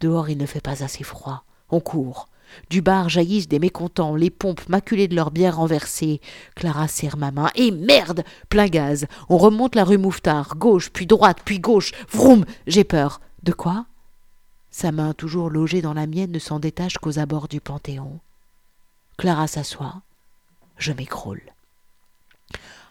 Dehors 0.00 0.28
il 0.28 0.38
ne 0.38 0.46
fait 0.46 0.60
pas 0.60 0.84
assez 0.84 1.02
froid. 1.04 1.44
On 1.70 1.80
court. 1.80 2.28
Du 2.70 2.82
bar 2.82 3.08
jaillissent 3.08 3.48
des 3.48 3.58
mécontents, 3.58 4.14
les 4.14 4.30
pompes 4.30 4.68
maculées 4.68 5.08
de 5.08 5.14
leur 5.14 5.30
bière 5.30 5.56
renversée. 5.56 6.20
Clara 6.54 6.88
serre 6.88 7.16
ma 7.16 7.30
main. 7.30 7.50
Et 7.54 7.70
merde 7.70 8.24
Plein 8.48 8.68
gaz. 8.68 9.06
On 9.28 9.38
remonte 9.38 9.74
la 9.74 9.84
rue 9.84 9.98
Mouffetard, 9.98 10.56
gauche, 10.56 10.90
puis 10.90 11.06
droite, 11.06 11.38
puis 11.44 11.58
gauche. 11.58 11.92
Vroom 12.10 12.44
J'ai 12.66 12.84
peur. 12.84 13.20
De 13.42 13.52
quoi? 13.52 13.86
Sa 14.78 14.92
main 14.92 15.12
toujours 15.12 15.50
logée 15.50 15.82
dans 15.82 15.92
la 15.92 16.06
mienne 16.06 16.30
ne 16.30 16.38
s'en 16.38 16.60
détache 16.60 16.98
qu'aux 16.98 17.18
abords 17.18 17.48
du 17.48 17.60
Panthéon. 17.60 18.20
Clara 19.16 19.48
s'assoit. 19.48 20.02
Je 20.76 20.92
m'écroule. 20.92 21.42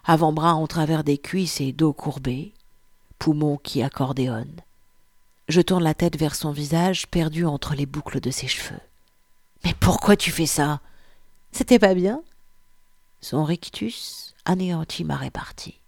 Avant-bras 0.04 0.54
en 0.54 0.67
travers 0.67 1.06
des 1.06 1.17
cuisses 1.17 1.62
et 1.62 1.71
dos 1.71 1.93
courbé, 1.93 2.52
poumons 3.19 3.56
qui 3.56 3.82
accordéonnent. 3.82 4.60
Je 5.47 5.62
tourne 5.62 5.86
la 5.86 5.93
tête 5.93 6.17
vers 6.17 6.36
son 6.36 6.52
visage 6.52 7.08
perdu 7.08 7.45
entre 7.45 7.73
les 7.73 7.86
boucles 7.86 8.19
de 8.19 8.32
ses 8.32 8.50
cheveux. 8.50 8.82
Mais 9.63 9.73
pourquoi 9.80 10.17
tu 10.17 10.30
fais 10.30 10.45
ça? 10.45 10.82
C'était 11.54 11.80
pas 11.80 11.93
bien? 11.93 12.21
Son 13.21 13.45
rictus 13.45 14.36
anéantit 14.43 15.06
ma 15.06 15.15
répartie. 15.15 15.80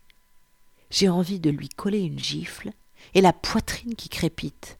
J'ai 0.92 1.10
envie 1.10 1.42
de 1.42 1.50
lui 1.50 1.68
coller 1.68 2.00
une 2.00 2.20
gifle 2.20 2.72
et 3.14 3.20
la 3.20 3.34
poitrine 3.34 3.96
qui 3.96 4.08
crépite. 4.08 4.80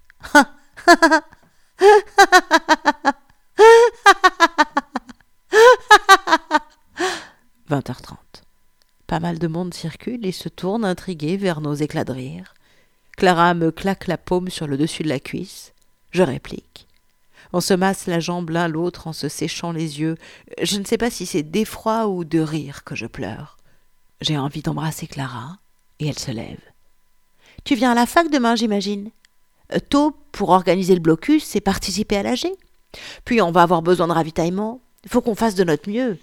20h30. 7.70 8.18
Pas 9.08 9.20
mal 9.20 9.40
de 9.40 9.48
monde 9.48 9.74
circule 9.74 10.26
et 10.26 10.32
se 10.32 10.50
tourne 10.50 10.86
intrigué 10.86 11.38
vers 11.38 11.62
nos 11.62 11.74
éclats 11.74 12.04
de 12.04 12.12
rire. 12.12 12.54
Clara 13.18 13.54
me 13.54 13.72
claque 13.72 14.08
la 14.08 14.18
paume 14.18 14.50
sur 14.50 14.68
le 14.68 14.78
dessus 14.78 15.04
de 15.04 15.10
la 15.10 15.20
cuisse. 15.20 15.74
Je 16.12 16.24
réplique. 16.24 16.88
On 17.52 17.62
se 17.62 17.74
masse 17.74 18.06
la 18.08 18.20
jambe 18.20 18.52
l'un 18.52 18.68
l'autre 18.68 19.08
en 19.08 19.14
se 19.14 19.28
séchant 19.28 19.72
les 19.72 20.00
yeux. 20.00 20.16
Je 20.62 20.78
ne 20.78 20.86
sais 20.86 20.98
pas 20.98 21.10
si 21.10 21.26
c'est 21.26 21.44
d'effroi 21.44 22.08
ou 22.08 22.24
de 22.24 22.40
rire 22.40 22.84
que 22.84 22.96
je 22.96 23.08
pleure. 23.08 23.58
J'ai 24.22 24.38
envie 24.38 24.62
d'embrasser 24.62 25.08
Clara, 25.08 25.58
et 26.00 26.08
elle 26.08 26.20
se 26.20 26.32
lève. 26.32 26.62
Tu 27.64 27.76
viens 27.76 27.92
à 27.92 27.96
la 27.96 28.06
fac 28.06 28.30
demain, 28.30 28.56
j'imagine? 28.56 29.10
Tôt 29.90 30.16
pour 30.32 30.50
organiser 30.50 30.94
le 30.94 31.00
blocus 31.00 31.56
et 31.56 31.62
participer 31.62 32.18
à 32.18 32.24
l'AG. 32.24 32.48
Puis 33.26 33.42
on 33.42 33.52
va 33.52 33.62
avoir 33.62 33.82
besoin 33.82 34.08
de 34.08 34.14
ravitaillement. 34.14 34.82
Il 35.04 35.10
faut 35.10 35.22
qu'on 35.22 35.36
fasse 35.36 35.56
de 35.56 35.64
notre 35.64 35.90
mieux. 35.90 36.18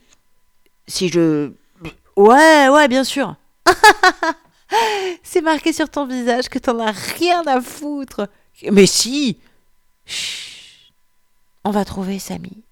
Si 0.86 1.08
je. 1.08 1.52
Ouais, 2.16 2.68
ouais, 2.68 2.88
bien 2.88 3.04
sûr. 3.04 3.36
C'est 5.22 5.42
marqué 5.42 5.72
sur 5.72 5.88
ton 5.88 6.06
visage 6.06 6.48
que 6.48 6.58
t'en 6.58 6.78
as 6.80 6.92
rien 6.92 7.42
à 7.46 7.60
foutre. 7.60 8.28
Mais 8.70 8.86
si 8.86 9.38
Chut. 10.06 10.92
On 11.64 11.70
va 11.70 11.84
trouver 11.84 12.20
Samy. 12.20 12.62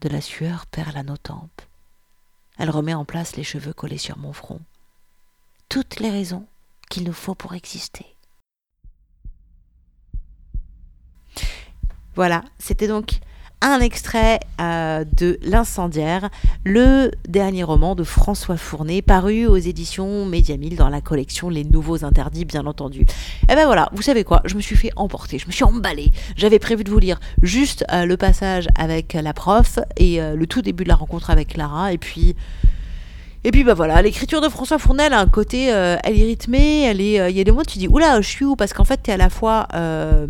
De 0.00 0.08
la 0.08 0.20
sueur 0.20 0.66
perle 0.66 0.96
à 0.96 1.02
nos 1.02 1.16
tempes. 1.16 1.62
Elle 2.56 2.70
remet 2.70 2.94
en 2.94 3.04
place 3.04 3.36
les 3.36 3.42
cheveux 3.42 3.72
collés 3.72 3.98
sur 3.98 4.16
mon 4.16 4.32
front. 4.32 4.60
Toutes 5.68 5.98
les 5.98 6.10
raisons 6.10 6.46
qu'il 6.88 7.04
nous 7.04 7.12
faut 7.12 7.34
pour 7.34 7.54
exister. 7.54 8.06
Voilà, 12.16 12.42
c'était 12.58 12.88
donc 12.88 13.20
un 13.62 13.80
extrait 13.80 14.40
euh, 14.60 15.04
de 15.16 15.38
L'incendiaire, 15.42 16.30
le 16.64 17.10
dernier 17.28 17.62
roman 17.62 17.94
de 17.94 18.04
François 18.04 18.56
Fournet, 18.56 19.02
paru 19.02 19.46
aux 19.46 19.56
éditions 19.56 20.24
Médiamille 20.24 20.76
dans 20.76 20.88
la 20.88 21.00
collection 21.00 21.50
Les 21.50 21.64
Nouveaux 21.64 22.04
Interdits, 22.04 22.46
bien 22.46 22.66
entendu. 22.66 23.00
Et 23.00 23.06
eh 23.50 23.54
ben 23.54 23.66
voilà, 23.66 23.90
vous 23.92 24.02
savez 24.02 24.24
quoi, 24.24 24.40
je 24.46 24.54
me 24.54 24.60
suis 24.60 24.76
fait 24.76 24.90
emporter, 24.96 25.38
je 25.38 25.46
me 25.46 25.52
suis 25.52 25.64
emballée. 25.64 26.10
J'avais 26.36 26.58
prévu 26.58 26.84
de 26.84 26.90
vous 26.90 26.98
lire 26.98 27.20
juste 27.42 27.84
euh, 27.92 28.06
le 28.06 28.16
passage 28.16 28.66
avec 28.76 29.12
la 29.12 29.34
prof 29.34 29.78
et 29.96 30.22
euh, 30.22 30.34
le 30.34 30.46
tout 30.46 30.62
début 30.62 30.84
de 30.84 30.88
la 30.88 30.96
rencontre 30.96 31.30
avec 31.30 31.48
Clara, 31.48 31.92
et 31.92 31.98
puis 31.98 32.36
et 33.42 33.52
puis 33.52 33.64
bah 33.64 33.72
voilà, 33.72 34.02
l'écriture 34.02 34.42
de 34.42 34.48
François 34.50 34.78
Fournel 34.78 35.14
a 35.14 35.20
un 35.20 35.26
côté, 35.26 35.72
euh, 35.72 35.96
elle 36.04 36.20
est 36.20 36.24
rythmée, 36.24 36.82
elle 36.82 37.00
est, 37.00 37.18
euh, 37.18 37.30
il 37.30 37.36
y 37.36 37.40
a 37.40 37.44
des 37.44 37.50
moments 37.50 37.62
où 37.62 37.70
tu 37.70 37.78
dis 37.78 37.88
oula, 37.88 38.20
je 38.20 38.28
suis 38.28 38.44
où? 38.44 38.54
Parce 38.54 38.74
qu'en 38.74 38.84
fait, 38.84 39.02
tu 39.02 39.10
es 39.10 39.14
à 39.14 39.16
la 39.16 39.30
fois 39.30 39.66
euh, 39.74 40.26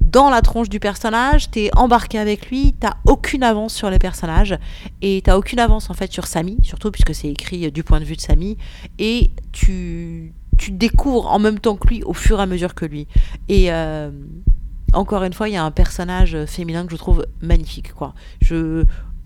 dans 0.00 0.30
la 0.30 0.40
tronche 0.40 0.68
du 0.68 0.78
personnage, 0.78 1.50
tu 1.50 1.62
es 1.62 1.70
embarqué 1.76 2.18
avec 2.18 2.50
lui, 2.50 2.74
t'as 2.78 2.94
aucune 3.04 3.42
avance 3.42 3.74
sur 3.74 3.90
les 3.90 3.98
personnages 3.98 4.56
et 5.02 5.22
t'as 5.24 5.36
aucune 5.36 5.58
avance 5.58 5.90
en 5.90 5.94
fait 5.94 6.12
sur 6.12 6.28
Samy, 6.28 6.58
surtout 6.62 6.92
puisque 6.92 7.16
c'est 7.16 7.28
écrit 7.28 7.72
du 7.72 7.82
point 7.82 7.98
de 7.98 8.04
vue 8.04 8.16
de 8.16 8.20
Samy, 8.20 8.56
et 9.00 9.32
tu 9.50 10.32
découvres 10.70 11.26
en 11.26 11.40
même 11.40 11.58
temps 11.58 11.74
que 11.74 11.88
lui 11.88 12.04
au 12.04 12.14
fur 12.14 12.38
et 12.38 12.42
à 12.42 12.46
mesure 12.46 12.76
que 12.76 12.84
lui. 12.84 13.08
Et 13.48 13.70
encore 14.92 15.24
une 15.24 15.32
fois, 15.32 15.48
il 15.48 15.54
y 15.54 15.56
a 15.56 15.64
un 15.64 15.70
personnage 15.72 16.36
féminin 16.46 16.86
que 16.86 16.92
je 16.92 16.96
trouve 16.96 17.26
magnifique 17.42 17.92
quoi. 17.92 18.14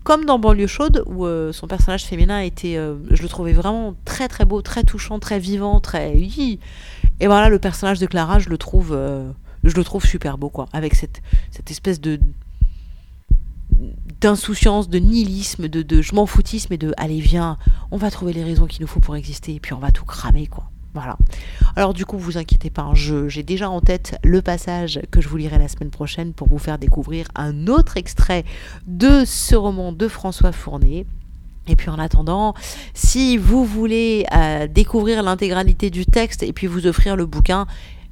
Comme 0.03 0.25
dans 0.25 0.37
Banlieue 0.37 0.67
Chaude, 0.67 1.03
où 1.07 1.25
euh, 1.25 1.51
son 1.53 1.67
personnage 1.67 2.03
féminin 2.03 2.39
était, 2.39 2.75
euh, 2.77 2.95
je 3.11 3.21
le 3.21 3.29
trouvais 3.29 3.53
vraiment 3.53 3.95
très 4.05 4.27
très 4.27 4.45
beau, 4.45 4.61
très 4.61 4.83
touchant, 4.83 5.19
très 5.19 5.39
vivant, 5.39 5.79
très... 5.79 6.15
Et 6.17 7.27
voilà, 7.27 7.49
le 7.49 7.59
personnage 7.59 7.99
de 7.99 8.05
Clara, 8.05 8.39
je 8.39 8.49
le 8.49 8.57
trouve, 8.57 8.91
euh, 8.91 9.31
je 9.63 9.81
super 10.01 10.37
beau, 10.37 10.49
quoi, 10.49 10.67
avec 10.73 10.95
cette, 10.95 11.21
cette 11.51 11.71
espèce 11.71 12.01
de 12.01 12.19
d'insouciance, 14.21 14.87
de 14.87 14.99
nihilisme, 14.99 15.67
de, 15.67 15.81
de 15.81 16.01
je 16.01 16.15
m'en 16.15 16.25
foutisme 16.25 16.71
et 16.71 16.77
de 16.77 16.93
allez 16.95 17.19
viens, 17.19 17.57
on 17.91 17.97
va 17.97 18.09
trouver 18.09 18.31
les 18.31 18.43
raisons 18.43 18.65
qu'il 18.65 18.81
nous 18.81 18.87
faut 18.87 19.01
pour 19.01 19.17
exister 19.17 19.55
et 19.55 19.59
puis 19.59 19.73
on 19.73 19.79
va 19.79 19.91
tout 19.91 20.05
cramer 20.05 20.47
quoi. 20.47 20.69
Voilà. 20.93 21.17
Alors 21.75 21.93
du 21.93 22.05
coup, 22.05 22.17
vous 22.17 22.37
inquiétez 22.37 22.69
pas, 22.69 22.83
hein, 22.83 22.93
j'ai 22.93 23.43
déjà 23.43 23.69
en 23.69 23.81
tête 23.81 24.17
le 24.23 24.41
passage 24.41 25.01
que 25.11 25.21
je 25.21 25.27
vous 25.27 25.37
lirai 25.37 25.57
la 25.57 25.67
semaine 25.67 25.89
prochaine 25.89 26.33
pour 26.33 26.47
vous 26.47 26.59
faire 26.59 26.77
découvrir 26.77 27.27
un 27.35 27.67
autre 27.67 27.97
extrait 27.97 28.45
de 28.85 29.25
ce 29.25 29.55
roman 29.55 29.91
de 29.91 30.07
François 30.07 30.51
Fournet. 30.51 31.05
Et 31.67 31.75
puis 31.75 31.89
en 31.89 31.97
attendant, 31.97 32.53
si 32.93 33.37
vous 33.37 33.65
voulez 33.65 34.25
euh, 34.35 34.67
découvrir 34.67 35.23
l'intégralité 35.23 35.89
du 35.89 36.05
texte 36.05 36.43
et 36.43 36.53
puis 36.53 36.67
vous 36.67 36.87
offrir 36.87 37.15
le 37.15 37.25
bouquin, 37.25 37.67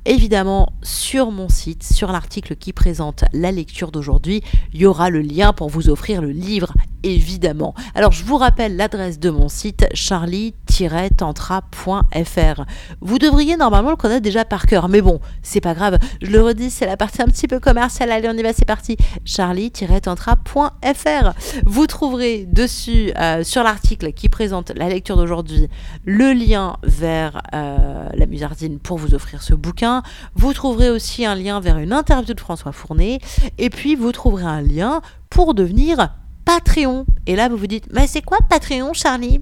Évidemment, 0.06 0.74
sur 0.82 1.30
mon 1.30 1.48
site, 1.48 1.84
sur 1.84 2.12
l'article 2.12 2.56
qui 2.56 2.74
présente 2.74 3.24
la 3.34 3.52
lecture 3.52 3.92
d'aujourd'hui, 3.92 4.42
il 4.74 4.82
y 4.82 4.88
aura 4.88 5.12
le 5.12 5.22
lien 5.22 5.54
pour 5.54 5.70
vous 5.70 5.90
offrir 5.90 6.24
le 6.24 6.32
livre, 6.32 6.74
évidemment. 7.04 7.76
Alors, 7.94 8.12
je 8.12 8.24
vous 8.24 8.38
rappelle 8.38 8.78
l'adresse 8.78 9.20
de 9.20 9.30
mon 9.30 9.48
site, 9.48 9.86
charlie-tantra.fr. 9.94 12.66
Vous 13.02 13.20
devriez 13.20 13.58
normalement 13.58 13.92
le 13.92 13.96
connaître 13.96 14.24
déjà 14.24 14.44
par 14.44 14.66
cœur, 14.66 14.90
mais 14.90 15.02
bon, 15.02 15.20
c'est 15.44 15.62
pas 15.62 15.76
grave. 15.76 16.00
Je 16.24 16.32
le 16.32 16.42
redis, 16.42 16.72
c'est 16.72 16.88
la 16.88 16.98
partie 16.98 17.22
un 17.22 17.28
petit 17.28 17.48
peu 17.48 17.60
commerciale. 17.60 18.12
Allez, 18.12 18.28
on 18.28 18.34
y 18.34 18.42
va, 18.42 18.54
c'est 18.54 18.66
parti. 18.66 18.98
charlie-tantra.fr. 19.24 21.34
Vous 21.68 21.86
trouverez 21.86 22.48
dessus, 22.48 23.14
euh, 23.20 23.44
sur 23.44 23.62
l'article 23.62 24.14
qui 24.14 24.30
présente 24.30 24.72
la 24.76 24.90
lecture 24.90 25.16
d'aujourd'hui, 25.16 25.68
le 26.06 26.34
lien 26.34 26.78
vers 26.82 27.44
euh, 27.54 28.10
la 28.12 28.26
musardine 28.26 28.80
pour 28.80 28.98
vous 28.98 29.14
offrir 29.14 29.44
ce 29.44 29.54
bouquin 29.54 29.90
vous 30.36 30.54
trouverez 30.54 30.89
aussi 30.89 31.25
un 31.25 31.36
lien 31.36 31.60
vers 31.60 31.77
une 31.77 31.93
interview 31.93 32.34
de 32.34 32.39
François 32.39 32.71
Fournet. 32.71 33.19
Et 33.58 33.69
puis, 33.69 33.95
vous 33.95 34.12
trouverez 34.12 34.45
un 34.45 34.62
lien 34.62 35.01
pour 35.30 35.54
devenir 35.54 36.10
Patreon. 36.54 37.06
Et 37.28 37.38
là, 37.38 37.48
vous 37.48 37.56
vous 37.56 37.68
dites, 37.68 37.86
mais 37.94 38.08
c'est 38.08 38.22
quoi 38.22 38.40
Patreon, 38.50 38.92
Charlie? 38.92 39.40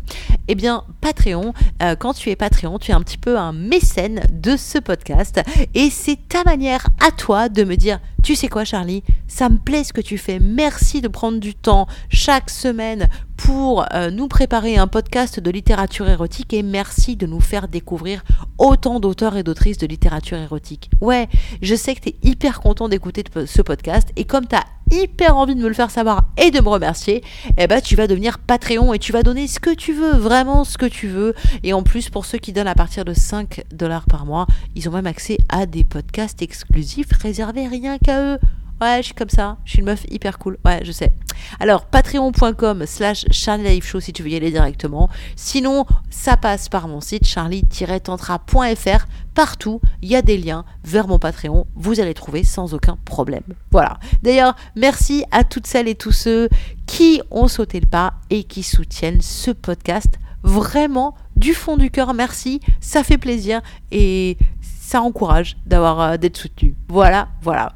Eh 0.48 0.54
bien, 0.54 0.84
Patreon, 1.02 1.56
euh, 1.82 1.96
quand 1.96 2.14
tu 2.14 2.30
es 2.30 2.36
Patreon, 2.36 2.78
tu 2.78 2.92
es 2.92 2.94
un 2.94 3.02
petit 3.02 3.18
peu 3.18 3.36
un 3.36 3.52
mécène 3.52 4.22
de 4.32 4.56
ce 4.56 4.78
podcast. 4.78 5.42
Et 5.74 5.90
c'est 5.90 6.28
ta 6.28 6.44
manière 6.44 6.86
à 7.04 7.10
toi 7.10 7.50
de 7.50 7.64
me 7.64 7.78
dire, 7.78 8.00
tu 8.22 8.36
sais 8.36 8.48
quoi, 8.48 8.64
Charlie? 8.64 9.04
Ça 9.28 9.50
me 9.50 9.58
plaît 9.58 9.84
ce 9.84 9.92
que 9.92 10.02
tu 10.02 10.20
fais. 10.20 10.40
Merci 10.40 11.02
de 11.02 11.08
prendre 11.08 11.40
du 11.40 11.56
temps 11.56 11.88
chaque 12.10 12.52
semaine 12.52 13.10
pour 13.38 13.86
euh, 13.94 14.12
nous 14.12 14.28
préparer 14.28 14.78
un 14.78 14.88
podcast 14.88 15.40
de 15.40 15.50
littérature 15.50 16.10
érotique 16.10 16.54
et 16.54 16.62
merci 16.62 17.16
de 17.16 17.26
nous 17.26 17.40
faire 17.40 17.68
découvrir 17.70 18.24
autant 18.58 19.00
d'auteurs 19.00 19.38
et 19.38 19.44
d'autrices 19.44 19.78
de 19.78 19.88
littérature 19.88 20.38
érotique. 20.38 20.92
Ouais, 21.02 21.30
je 21.62 21.74
sais 21.74 21.96
que 21.96 22.02
tu 22.02 22.10
es 22.10 22.16
hyper 22.22 22.60
content 22.60 22.90
d'écouter 22.90 23.24
ce 23.46 23.62
podcast 23.62 24.10
et 24.18 24.26
comme 24.26 24.46
tu 24.46 24.56
as 24.56 24.66
hyper 24.92 25.36
envie 25.36 25.56
de 25.56 25.62
me 25.62 25.68
le 25.68 25.74
faire 25.74 25.92
savoir 25.92 26.26
et 26.38 26.52
de 26.52 26.62
me 26.62 26.70
remercier, 26.70 27.24
eh 27.58 27.68
ben 27.68 27.82
tu 27.82 27.96
vas 27.96 28.08
devenir 28.08 28.40
Patreon 28.40 28.94
et 28.94 29.00
tu 29.00 29.12
vas 29.12 29.24
donner 29.24 29.48
ce 29.48 29.60
que 29.60 29.74
tu 29.74 29.94
veux, 29.94 30.14
vraiment 30.14 30.64
ce 30.64 30.78
que 30.78 30.86
tu 30.86 31.08
veux. 31.08 31.34
Et 31.64 31.74
en 31.74 31.84
plus, 31.84 32.10
pour 32.10 32.26
ceux 32.26 32.38
qui 32.38 32.54
donnent 32.54 32.68
à 32.68 32.76
partir 32.76 33.06
de 33.06 33.14
5 33.14 33.64
dollars 33.74 34.06
par 34.06 34.26
mois, 34.26 34.48
ils 34.76 34.88
ont 34.90 34.92
même 34.92 35.08
accès 35.08 35.38
à 35.50 35.66
des 35.66 35.84
podcasts 35.84 36.42
exclusifs 36.42 37.12
réservés 37.22 37.68
rien 37.68 37.98
qu'à 37.98 38.22
eux. 38.22 38.40
Ouais, 38.82 38.98
je 39.00 39.08
suis 39.08 39.14
comme 39.14 39.30
ça. 39.30 39.58
Je 39.66 39.72
suis 39.72 39.80
une 39.80 39.86
meuf 39.86 40.06
hyper 40.10 40.40
cool. 40.40 40.58
Ouais, 40.66 40.80
je 40.84 40.92
sais. 40.92 41.12
Alors, 41.60 41.86
patreon.com 41.86 42.86
slash 42.86 43.26
Show 43.32 44.00
si 44.00 44.14
tu 44.14 44.24
veux 44.24 44.30
y 44.30 44.36
aller 44.36 44.52
directement. 44.52 45.10
Sinon, 45.36 45.86
ça 46.10 46.38
passe 46.38 46.70
par 46.70 46.88
mon 46.88 47.02
site 47.02 47.26
charlie-tantra.fr. 47.26 49.06
Partout, 49.34 49.82
il 50.02 50.10
y 50.10 50.16
a 50.16 50.22
des 50.22 50.38
liens 50.38 50.66
vers 50.84 51.08
mon 51.08 51.20
Patreon. 51.20 51.66
Vous 51.76 52.00
allez 52.00 52.14
trouver 52.14 52.44
sans 52.44 52.74
aucun 52.74 52.98
problème. 53.06 53.44
Voilà. 53.72 54.00
D'ailleurs, 54.22 54.56
merci 54.76 55.24
à 55.32 55.44
toutes 55.44 55.68
celles 55.68 55.88
et 55.88 55.96
tous 55.96 56.12
ceux 56.12 56.50
qui 56.86 57.22
ont 57.32 57.48
sauté 57.48 57.80
le 57.80 57.88
pas 57.88 58.14
et 58.30 58.44
qui 58.44 58.64
soutiennent 58.64 59.22
ce 59.22 59.52
podcast. 59.52 60.20
Vraiment, 60.44 61.16
du 61.36 61.54
fond 61.54 61.78
du 61.78 61.92
cœur, 61.92 62.14
merci. 62.14 62.60
Ça 62.80 63.04
fait 63.04 63.18
plaisir 63.18 63.62
et 63.92 64.38
ça 64.62 65.02
encourage 65.02 65.58
d'avoir 65.66 66.02
euh, 66.02 66.18
d'être 66.18 66.38
soutenu. 66.38 66.76
Voilà, 66.88 67.28
voilà. 67.42 67.74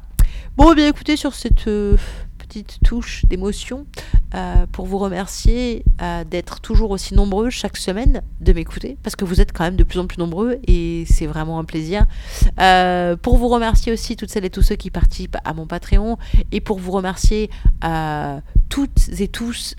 Bon, 0.56 0.70
eh 0.70 0.76
bien 0.76 0.86
écoutez, 0.86 1.16
sur 1.16 1.34
cette 1.34 1.66
euh, 1.66 1.96
petite 2.38 2.78
touche 2.84 3.24
d'émotion, 3.24 3.86
euh, 4.36 4.66
pour 4.70 4.86
vous 4.86 4.98
remercier 4.98 5.84
euh, 6.00 6.22
d'être 6.22 6.60
toujours 6.60 6.92
aussi 6.92 7.12
nombreux 7.12 7.50
chaque 7.50 7.76
semaine, 7.76 8.22
de 8.40 8.52
m'écouter, 8.52 8.96
parce 9.02 9.16
que 9.16 9.24
vous 9.24 9.40
êtes 9.40 9.52
quand 9.52 9.64
même 9.64 9.74
de 9.74 9.82
plus 9.82 9.98
en 9.98 10.06
plus 10.06 10.18
nombreux 10.18 10.60
et 10.68 11.06
c'est 11.08 11.26
vraiment 11.26 11.58
un 11.58 11.64
plaisir. 11.64 12.06
pour 13.22 13.36
vous 13.36 13.48
remercier 13.48 13.92
aussi 13.92 14.14
toutes 14.14 14.30
celles 14.30 14.44
et 14.44 14.50
tous 14.50 14.62
ceux 14.62 14.76
qui 14.76 14.90
participent 14.90 15.38
à 15.44 15.54
mon 15.54 15.66
Patreon 15.66 16.18
et 16.52 16.60
pour 16.60 16.78
vous 16.78 16.92
remercier 16.92 17.50
toutes 18.68 19.08
et 19.18 19.26
tous 19.26 19.74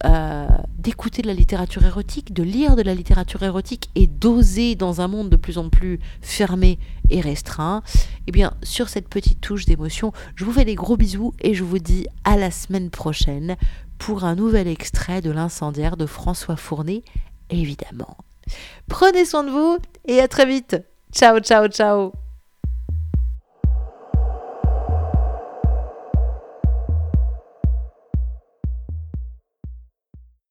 d'écouter 0.78 1.22
de 1.22 1.28
la 1.28 1.34
littérature 1.34 1.86
érotique, 1.86 2.34
de 2.34 2.44
lire 2.44 2.76
de 2.76 2.82
la 2.82 2.94
littérature 2.94 3.44
érotique 3.44 3.90
et 3.96 4.08
d'oser 4.08 4.76
dans 4.76 5.00
un 5.00 5.08
monde 5.08 5.30
de 5.30 5.38
plus 5.38 5.58
en 5.58 5.70
plus 5.70 6.00
fermé 6.22 6.80
et 7.10 7.22
restreint. 7.22 7.84
Eh 8.28 8.32
bien, 8.32 8.54
sur 8.64 8.90
cette 8.90 9.10
petite 9.10 9.42
touche 9.42 9.66
d'émotion, 9.66 10.12
je 10.36 10.46
vous 10.46 10.52
fais 10.52 10.66
des 10.66 10.76
gros 10.76 10.98
bisous 10.98 11.34
et 11.42 11.54
je 11.54 11.64
vous 11.64 11.80
dis 11.80 12.08
à 12.24 12.38
la 12.38 12.52
semaine 12.52 12.90
prochaine 12.90 13.56
pour 13.98 14.24
un 14.24 14.36
nouvel 14.36 14.68
extrait 14.68 15.22
de 15.22 15.32
l'incendiaire 15.32 15.98
de 15.98 16.06
François 16.06 16.58
Fournet, 16.58 17.04
évidemment. 17.50 18.18
Prenez 18.88 19.26
soin 19.26 19.44
de 19.44 19.52
vous 19.52 19.78
et 20.06 20.20
à 20.20 20.28
très 20.28 20.46
vite. 20.46 20.78
Ciao, 21.12 21.40
ciao, 21.40 21.68
ciao. 21.68 22.25